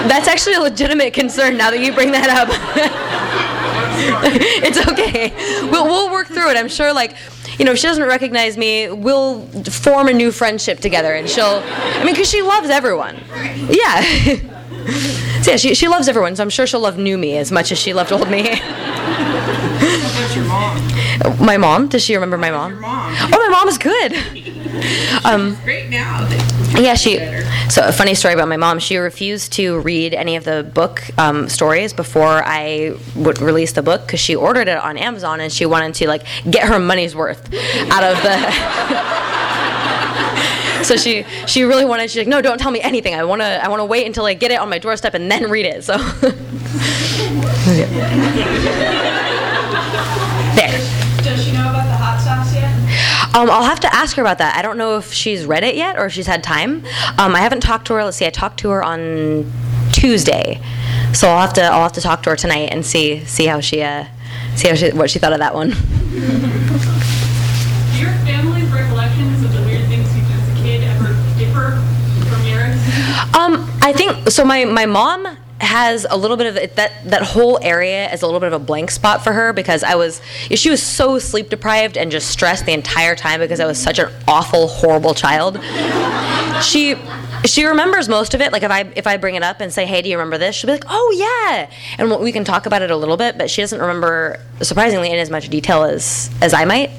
that's 0.08 0.28
actually 0.28 0.54
a 0.54 0.60
legitimate 0.60 1.12
concern 1.12 1.56
now 1.56 1.70
that 1.70 1.80
you 1.80 1.92
bring 1.92 2.12
that 2.12 2.30
up. 2.30 2.48
it's 4.62 4.78
okay. 4.88 5.32
We'll 5.70 5.84
we'll 5.84 6.10
work 6.10 6.28
through 6.28 6.50
it. 6.50 6.56
I'm 6.56 6.68
sure 6.68 6.92
like 6.92 7.16
you 7.58 7.64
know, 7.64 7.72
if 7.72 7.78
she 7.78 7.88
doesn't 7.88 8.04
recognize 8.04 8.56
me, 8.56 8.88
we'll 8.88 9.42
form 9.64 10.08
a 10.08 10.12
new 10.12 10.30
friendship 10.30 10.80
together 10.80 11.14
and 11.14 11.28
she'll 11.28 11.62
I 11.64 12.04
mean 12.04 12.14
cuz 12.14 12.28
she 12.28 12.42
loves 12.42 12.70
everyone. 12.70 13.20
Yeah. 13.68 14.02
so 15.42 15.50
yeah, 15.50 15.56
she, 15.56 15.74
she 15.74 15.88
loves 15.88 16.08
everyone, 16.08 16.36
so 16.36 16.42
I'm 16.42 16.50
sure 16.50 16.66
she'll 16.66 16.80
love 16.80 16.98
new 16.98 17.18
me 17.18 17.36
as 17.36 17.50
much 17.50 17.72
as 17.72 17.78
she 17.78 17.92
loved 17.92 18.12
old 18.12 18.30
me. 18.30 18.60
Your 20.38 20.46
mom. 20.46 21.44
My 21.44 21.56
mom? 21.56 21.88
Does 21.88 22.04
she 22.04 22.14
remember 22.14 22.38
my 22.38 22.52
mom? 22.52 22.70
Your 22.72 22.80
mom. 22.80 23.12
Oh, 23.32 23.48
my 23.48 23.48
mom 23.48 23.68
is 23.68 23.78
good. 23.78 24.14
Um, 25.24 25.56
Great 25.64 25.88
now. 25.90 26.28
yeah, 26.78 26.94
she. 26.94 27.18
So 27.68 27.82
a 27.84 27.90
funny 27.90 28.14
story 28.14 28.34
about 28.34 28.46
my 28.48 28.56
mom. 28.56 28.78
She 28.78 28.96
refused 28.96 29.52
to 29.54 29.80
read 29.80 30.14
any 30.14 30.36
of 30.36 30.44
the 30.44 30.70
book 30.72 31.02
um, 31.18 31.48
stories 31.48 31.92
before 31.92 32.44
I 32.44 32.94
would 33.16 33.40
release 33.40 33.72
the 33.72 33.82
book 33.82 34.02
because 34.06 34.20
she 34.20 34.36
ordered 34.36 34.68
it 34.68 34.78
on 34.78 34.96
Amazon 34.96 35.40
and 35.40 35.52
she 35.52 35.66
wanted 35.66 35.94
to 35.94 36.06
like 36.06 36.24
get 36.48 36.68
her 36.68 36.78
money's 36.78 37.16
worth 37.16 37.40
out 37.90 38.04
of 38.04 38.22
the. 38.22 38.38
so 40.84 40.96
she 40.96 41.24
she 41.48 41.64
really 41.64 41.84
wanted. 41.84 42.08
She's 42.10 42.18
like, 42.18 42.28
no, 42.28 42.40
don't 42.40 42.58
tell 42.58 42.70
me 42.70 42.80
anything. 42.80 43.14
I 43.14 43.24
wanna 43.24 43.58
I 43.60 43.66
wanna 43.68 43.86
wait 43.86 44.06
until 44.06 44.26
I 44.26 44.34
get 44.34 44.52
it 44.52 44.60
on 44.60 44.70
my 44.70 44.78
doorstep 44.78 45.14
and 45.14 45.28
then 45.28 45.50
read 45.50 45.66
it. 45.66 45.82
So. 45.82 45.96
there. 47.66 49.34
Um, 53.38 53.48
I'll 53.50 53.62
have 53.62 53.78
to 53.80 53.94
ask 53.94 54.16
her 54.16 54.22
about 54.22 54.38
that. 54.38 54.56
I 54.56 54.62
don't 54.62 54.76
know 54.76 54.96
if 54.98 55.12
she's 55.12 55.46
read 55.46 55.62
it 55.62 55.76
yet 55.76 55.96
or 55.96 56.06
if 56.06 56.12
she's 56.12 56.26
had 56.26 56.42
time. 56.42 56.84
Um, 57.18 57.36
I 57.36 57.38
haven't 57.38 57.60
talked 57.60 57.86
to 57.86 57.94
her. 57.94 58.02
Let's 58.02 58.16
see. 58.16 58.26
I 58.26 58.30
talked 58.30 58.58
to 58.60 58.70
her 58.70 58.82
on 58.82 59.48
Tuesday, 59.92 60.60
so 61.12 61.28
I'll 61.28 61.40
have 61.40 61.52
to 61.52 61.62
I'll 61.62 61.84
have 61.84 61.92
to 61.92 62.00
talk 62.00 62.24
to 62.24 62.30
her 62.30 62.36
tonight 62.36 62.70
and 62.72 62.84
see 62.84 63.24
see 63.26 63.46
how 63.46 63.60
she 63.60 63.80
uh, 63.80 64.06
see 64.56 64.66
how 64.66 64.74
she, 64.74 64.90
what 64.90 65.08
she 65.08 65.20
thought 65.20 65.32
of 65.32 65.38
that 65.38 65.54
one. 65.54 65.68
Do 65.70 65.76
your 67.96 68.10
family's 68.26 68.68
recollections 68.72 69.44
of 69.44 69.52
the 69.52 69.62
weird 69.62 69.86
things 69.86 70.12
you 70.16 70.22
did 70.22 70.32
as 70.32 70.48
a 70.48 70.54
kid 70.60 70.82
ever 70.82 71.14
differ 71.38 71.80
from 72.28 72.44
yours? 72.44 72.74
Um, 73.36 73.70
I 73.80 73.92
think 73.92 74.30
so. 74.30 74.44
My 74.44 74.64
my 74.64 74.86
mom 74.86 75.38
has 75.60 76.06
a 76.08 76.16
little 76.16 76.36
bit 76.36 76.46
of 76.46 76.56
it- 76.56 76.76
that 76.76 76.92
that 77.10 77.22
whole 77.22 77.58
area 77.62 78.12
is 78.12 78.22
a 78.22 78.26
little 78.26 78.40
bit 78.40 78.46
of 78.48 78.52
a 78.52 78.64
blank 78.64 78.90
spot 78.90 79.24
for 79.24 79.32
her 79.32 79.52
because 79.52 79.82
I 79.82 79.94
was 79.96 80.20
she 80.50 80.70
was 80.70 80.82
so 80.82 81.18
sleep 81.18 81.48
deprived 81.50 81.96
and 81.96 82.10
just 82.10 82.28
stressed 82.30 82.64
the 82.66 82.72
entire 82.72 83.16
time 83.16 83.40
because 83.40 83.58
I 83.60 83.66
was 83.66 83.78
such 83.78 83.98
an 83.98 84.08
awful 84.28 84.68
horrible 84.68 85.14
child. 85.14 85.58
She 86.62 86.96
she 87.44 87.64
remembers 87.64 88.08
most 88.08 88.34
of 88.34 88.40
it. 88.40 88.52
Like 88.52 88.62
if 88.62 88.70
I 88.70 88.80
if 88.96 89.06
I 89.06 89.16
bring 89.16 89.34
it 89.34 89.42
up 89.42 89.60
and 89.60 89.72
say, 89.72 89.86
"Hey, 89.86 90.02
do 90.02 90.08
you 90.08 90.16
remember 90.16 90.38
this?" 90.38 90.54
She'll 90.56 90.68
be 90.68 90.72
like, 90.72 90.84
"Oh 90.88 91.14
yeah," 91.16 91.70
and 91.98 92.20
we 92.20 92.32
can 92.32 92.44
talk 92.44 92.66
about 92.66 92.82
it 92.82 92.90
a 92.90 92.96
little 92.96 93.16
bit. 93.16 93.38
But 93.38 93.50
she 93.50 93.62
doesn't 93.62 93.80
remember 93.80 94.40
surprisingly 94.60 95.10
in 95.10 95.18
as 95.18 95.30
much 95.30 95.48
detail 95.48 95.84
as 95.84 96.30
as 96.42 96.54
I 96.54 96.64
might. 96.64 96.90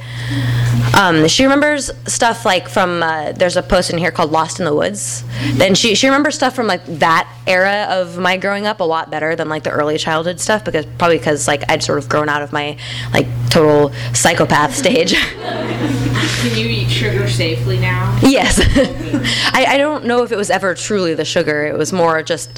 Um, 0.99 1.27
she 1.27 1.43
remembers 1.43 1.91
stuff 2.07 2.45
like 2.45 2.67
from 2.67 3.03
uh, 3.03 3.31
there's 3.33 3.57
a 3.57 3.63
post 3.63 3.91
in 3.91 3.97
here 3.97 4.11
called 4.11 4.31
"Lost 4.31 4.59
in 4.59 4.65
the 4.65 4.75
Woods." 4.75 5.23
Then 5.53 5.75
she 5.75 5.95
she 5.95 6.07
remembers 6.07 6.35
stuff 6.35 6.55
from 6.55 6.67
like 6.67 6.85
that 6.85 7.31
era 7.47 7.87
of 7.89 8.17
my 8.17 8.37
growing 8.37 8.65
up 8.65 8.79
a 8.79 8.83
lot 8.83 9.09
better 9.09 9.35
than 9.35 9.49
like 9.49 9.63
the 9.63 9.71
early 9.71 9.97
childhood 9.97 10.39
stuff 10.39 10.63
because 10.63 10.85
probably 10.97 11.17
because 11.17 11.47
like 11.47 11.69
I'd 11.69 11.83
sort 11.83 11.97
of 11.97 12.09
grown 12.09 12.29
out 12.29 12.41
of 12.41 12.51
my 12.51 12.77
like 13.13 13.27
total 13.49 13.91
psychopath 14.13 14.75
stage. 14.75 15.13
Can 16.39 16.57
you 16.57 16.67
eat 16.67 16.89
sugar 16.89 17.27
safely 17.27 17.79
now? 17.79 18.17
yes, 18.21 18.59
I, 19.53 19.65
I 19.69 19.77
don't 19.77 20.05
know 20.05 20.23
if 20.23 20.28
it 20.31 20.37
was 20.37 20.49
ever 20.49 20.73
truly 20.75 21.13
the 21.13 21.25
sugar. 21.25 21.65
It 21.65 21.77
was 21.77 21.93
more 21.93 22.21
just 22.23 22.53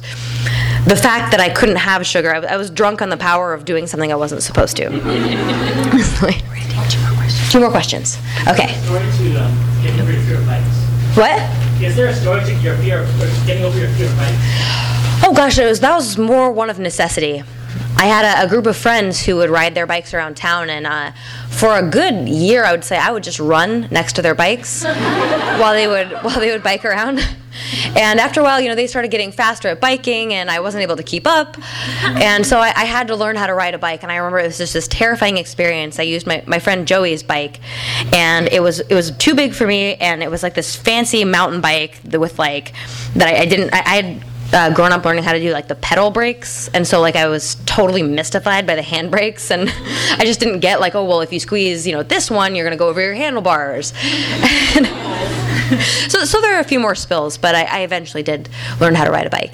the 0.85 0.99
fact 1.01 1.31
that 1.31 1.39
I 1.39 1.49
couldn't 1.49 1.77
have 1.77 2.05
sugar. 2.05 2.33
I 2.33 2.57
was 2.57 2.69
drunk 2.69 3.01
on 3.01 3.09
the 3.09 3.17
power 3.17 3.53
of 3.53 3.65
doing 3.65 3.87
something 3.87 4.11
I 4.11 4.15
wasn't 4.15 4.43
supposed 4.43 4.77
to. 4.77 4.89
Two 7.51 7.59
more 7.59 7.69
questions. 7.69 8.17
Okay. 8.47 8.73
story 8.83 9.01
to 9.01 9.43
um, 9.43 9.53
getting 9.83 9.99
over 9.99 10.11
your 10.11 10.21
fear 10.21 10.37
of 10.37 10.45
heights? 10.45 11.17
What? 11.17 11.41
Is 11.83 11.95
there 11.95 12.07
a 12.07 12.13
story 12.13 12.45
to 12.45 12.53
your 12.61 12.77
fear 12.77 13.01
of 13.01 13.45
getting 13.45 13.65
over 13.65 13.77
your 13.77 13.89
fear 13.89 14.05
of 14.05 14.13
heights? 14.17 15.25
Oh 15.27 15.33
gosh, 15.35 15.59
it 15.59 15.65
was 15.65 15.81
that 15.81 15.93
was 15.93 16.17
more 16.17 16.51
one 16.51 16.69
of 16.69 16.79
necessity. 16.79 17.43
I 18.01 18.05
had 18.05 18.25
a, 18.25 18.45
a 18.45 18.49
group 18.49 18.65
of 18.65 18.75
friends 18.75 19.23
who 19.23 19.35
would 19.35 19.51
ride 19.51 19.75
their 19.75 19.85
bikes 19.85 20.11
around 20.15 20.35
town, 20.35 20.71
and 20.71 20.87
uh, 20.87 21.11
for 21.49 21.77
a 21.77 21.87
good 21.87 22.27
year, 22.27 22.63
I 22.63 22.71
would 22.71 22.83
say 22.83 22.97
I 22.97 23.11
would 23.11 23.21
just 23.21 23.39
run 23.39 23.87
next 23.91 24.13
to 24.13 24.23
their 24.23 24.33
bikes 24.33 24.83
while 24.83 25.73
they 25.73 25.87
would 25.87 26.11
while 26.23 26.39
they 26.39 26.49
would 26.49 26.63
bike 26.63 26.83
around. 26.83 27.19
And 27.95 28.19
after 28.19 28.39
a 28.39 28.43
while, 28.43 28.59
you 28.59 28.69
know, 28.69 28.73
they 28.73 28.87
started 28.87 29.11
getting 29.11 29.31
faster 29.31 29.67
at 29.67 29.79
biking, 29.79 30.33
and 30.33 30.49
I 30.49 30.61
wasn't 30.61 30.81
able 30.81 30.95
to 30.95 31.03
keep 31.03 31.27
up. 31.27 31.57
And 32.03 32.43
so 32.43 32.57
I, 32.57 32.69
I 32.75 32.85
had 32.85 33.09
to 33.09 33.15
learn 33.15 33.35
how 33.35 33.45
to 33.45 33.53
ride 33.53 33.75
a 33.75 33.77
bike. 33.77 34.01
And 34.01 34.11
I 34.11 34.15
remember 34.15 34.39
it 34.39 34.47
was 34.47 34.57
just 34.57 34.73
this 34.73 34.87
terrifying 34.87 35.37
experience. 35.37 35.99
I 35.99 36.03
used 36.03 36.25
my, 36.25 36.43
my 36.47 36.57
friend 36.57 36.87
Joey's 36.87 37.21
bike, 37.21 37.59
and 38.15 38.47
it 38.47 38.63
was 38.63 38.79
it 38.79 38.95
was 38.95 39.11
too 39.11 39.35
big 39.35 39.53
for 39.53 39.67
me, 39.67 39.93
and 39.97 40.23
it 40.23 40.31
was 40.31 40.41
like 40.41 40.55
this 40.55 40.75
fancy 40.75 41.23
mountain 41.23 41.61
bike 41.61 41.99
with 42.03 42.39
like 42.39 42.73
that 43.13 43.27
I, 43.27 43.41
I 43.41 43.45
didn't 43.45 43.71
I, 43.75 43.83
I 43.85 44.01
had 44.01 44.30
uh, 44.53 44.73
grown 44.73 44.91
up 44.91 45.05
learning 45.05 45.23
how 45.23 45.33
to 45.33 45.39
do 45.39 45.51
like 45.51 45.67
the 45.67 45.75
pedal 45.75 46.11
brakes, 46.11 46.67
and 46.73 46.85
so 46.85 46.99
like 46.99 47.15
I 47.15 47.27
was 47.27 47.55
totally 47.65 48.03
mystified 48.03 48.67
by 48.67 48.75
the 48.75 48.81
hand 48.81 49.11
brakes, 49.11 49.49
and 49.51 49.69
I 50.17 50.23
just 50.25 50.39
didn't 50.39 50.59
get 50.59 50.79
like, 50.79 50.95
oh 50.95 51.05
well, 51.05 51.21
if 51.21 51.31
you 51.33 51.39
squeeze, 51.39 51.85
you 51.87 51.93
know, 51.93 52.03
this 52.03 52.29
one, 52.29 52.55
you're 52.55 52.65
gonna 52.65 52.75
go 52.77 52.89
over 52.89 53.01
your 53.01 53.13
handlebars. 53.13 53.93
And 54.75 54.87
so, 56.11 56.25
so 56.25 56.41
there 56.41 56.55
are 56.57 56.59
a 56.59 56.63
few 56.65 56.79
more 56.79 56.95
spills, 56.95 57.37
but 57.37 57.55
I, 57.55 57.63
I 57.63 57.79
eventually 57.81 58.23
did 58.23 58.49
learn 58.79 58.95
how 58.95 59.05
to 59.05 59.11
ride 59.11 59.27
a 59.27 59.29
bike. 59.29 59.53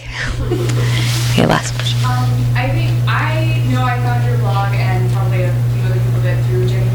Okay, 1.32 1.46
last 1.46 1.76
question. 1.76 2.00
Um, 2.06 2.26
I 2.58 2.70
think 2.74 2.90
I 3.08 3.62
know 3.72 3.84
I 3.84 3.98
found 4.02 4.26
your 4.26 4.38
blog 4.40 4.74
and 4.74 5.12
probably 5.12 5.44
a 5.44 5.54
few 5.74 5.84
other 5.86 6.00
people 6.00 6.22
did 6.22 6.44
through 6.48 6.68
Jenny 6.68 6.90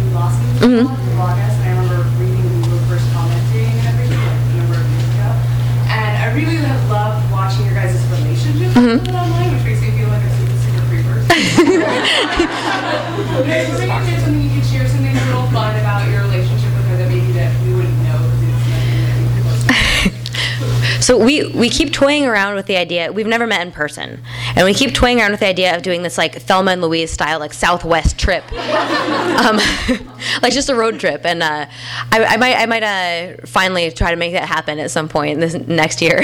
Mhm. 0.63 0.83
blog, 0.87 0.99
the 0.99 1.11
Bloggess, 1.15 1.55
and 1.63 1.79
I 1.79 1.83
remember 1.83 2.03
reading 2.19 2.43
when 2.43 2.65
you 2.65 2.71
were 2.75 2.83
first 2.91 3.07
commenting 3.15 3.71
and 3.79 3.87
everything 3.95 4.19
like 4.19 4.43
a 4.43 4.57
number 4.59 4.75
of 4.75 4.87
years 4.91 5.07
ago. 5.15 5.31
And 5.91 6.13
I 6.19 6.27
really 6.35 6.57
have 6.57 6.91
loved 6.91 7.31
watching 7.31 7.65
your 7.67 7.75
guys' 7.75 7.99
relationship 8.93 9.15
Mhm. 9.15 9.23
online, 9.23 9.51
which 9.55 9.65
makes 9.65 9.81
me 9.81 9.91
feel 9.91 10.09
like 10.09 10.23
a 10.23 10.31
super 10.37 10.57
super 10.65 10.83
free 10.89 11.03
so 11.03 11.09
maybe 13.47 13.73
there's 13.73 14.23
something 14.23 14.43
you 14.43 14.51
could 14.61 14.67
share, 14.69 14.87
something 14.89 15.17
a 15.17 15.25
little 15.27 15.47
fun 15.51 15.75
about 15.81 16.09
your 16.11 16.21
relationship 16.23 16.71
with 16.77 16.87
her 16.89 16.97
that 16.99 17.09
maybe 17.09 17.33
that 17.33 17.51
we 17.63 17.75
wouldn't 17.75 17.99
know 18.05 18.19
because 18.41 18.59
it's 18.59 18.69
nothing 18.69 18.95
that 18.95 19.03
we. 20.97 21.03
So 21.03 21.17
we 21.19 21.51
we 21.53 21.69
keep 21.69 21.93
toying 21.93 22.27
around 22.27 22.55
with 22.55 22.67
the 22.67 22.77
idea. 22.77 23.11
We've 23.13 23.27
never 23.27 23.47
met 23.47 23.63
in 23.67 23.73
person, 23.73 24.21
and 24.55 24.65
we 24.65 24.73
keep 24.75 24.95
toying 24.95 25.19
around 25.21 25.33
with 25.33 25.41
the 25.41 25.49
idea 25.49 25.75
of 25.75 25.83
doing 25.83 26.03
this 26.03 26.17
like 26.19 26.41
Thelma 26.43 26.73
and 26.73 26.83
Louise 26.83 27.11
style 27.11 27.39
like 27.41 27.53
Southwest 27.53 28.19
trip, 28.19 28.45
um, 29.43 29.57
like 30.43 30.53
just 30.53 30.69
a 30.69 30.75
road 30.75 31.01
trip. 31.01 31.23
And 31.25 31.43
uh, 31.43 31.67
I, 32.13 32.25
I 32.25 32.37
might 32.37 32.57
I 32.57 32.67
might 32.67 32.83
uh, 32.85 33.37
finally 33.47 33.91
try 33.91 34.11
to 34.11 34.17
make 34.17 34.33
that 34.35 34.47
happen 34.49 34.79
at 34.79 34.91
some 34.91 35.09
point 35.09 35.41
this 35.41 35.55
next 35.55 36.01
year. 36.03 36.23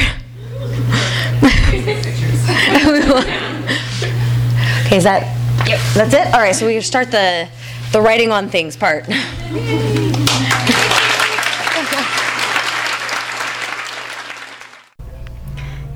Okay, 4.88 4.96
is 4.96 5.04
that? 5.04 5.22
Yep, 5.68 5.80
that's 5.92 6.14
it. 6.14 6.32
All 6.32 6.40
right, 6.40 6.54
so 6.54 6.66
we 6.66 6.80
start 6.80 7.10
the 7.10 7.46
the 7.92 8.00
writing 8.00 8.32
on 8.32 8.48
things 8.48 8.74
part. 8.74 9.04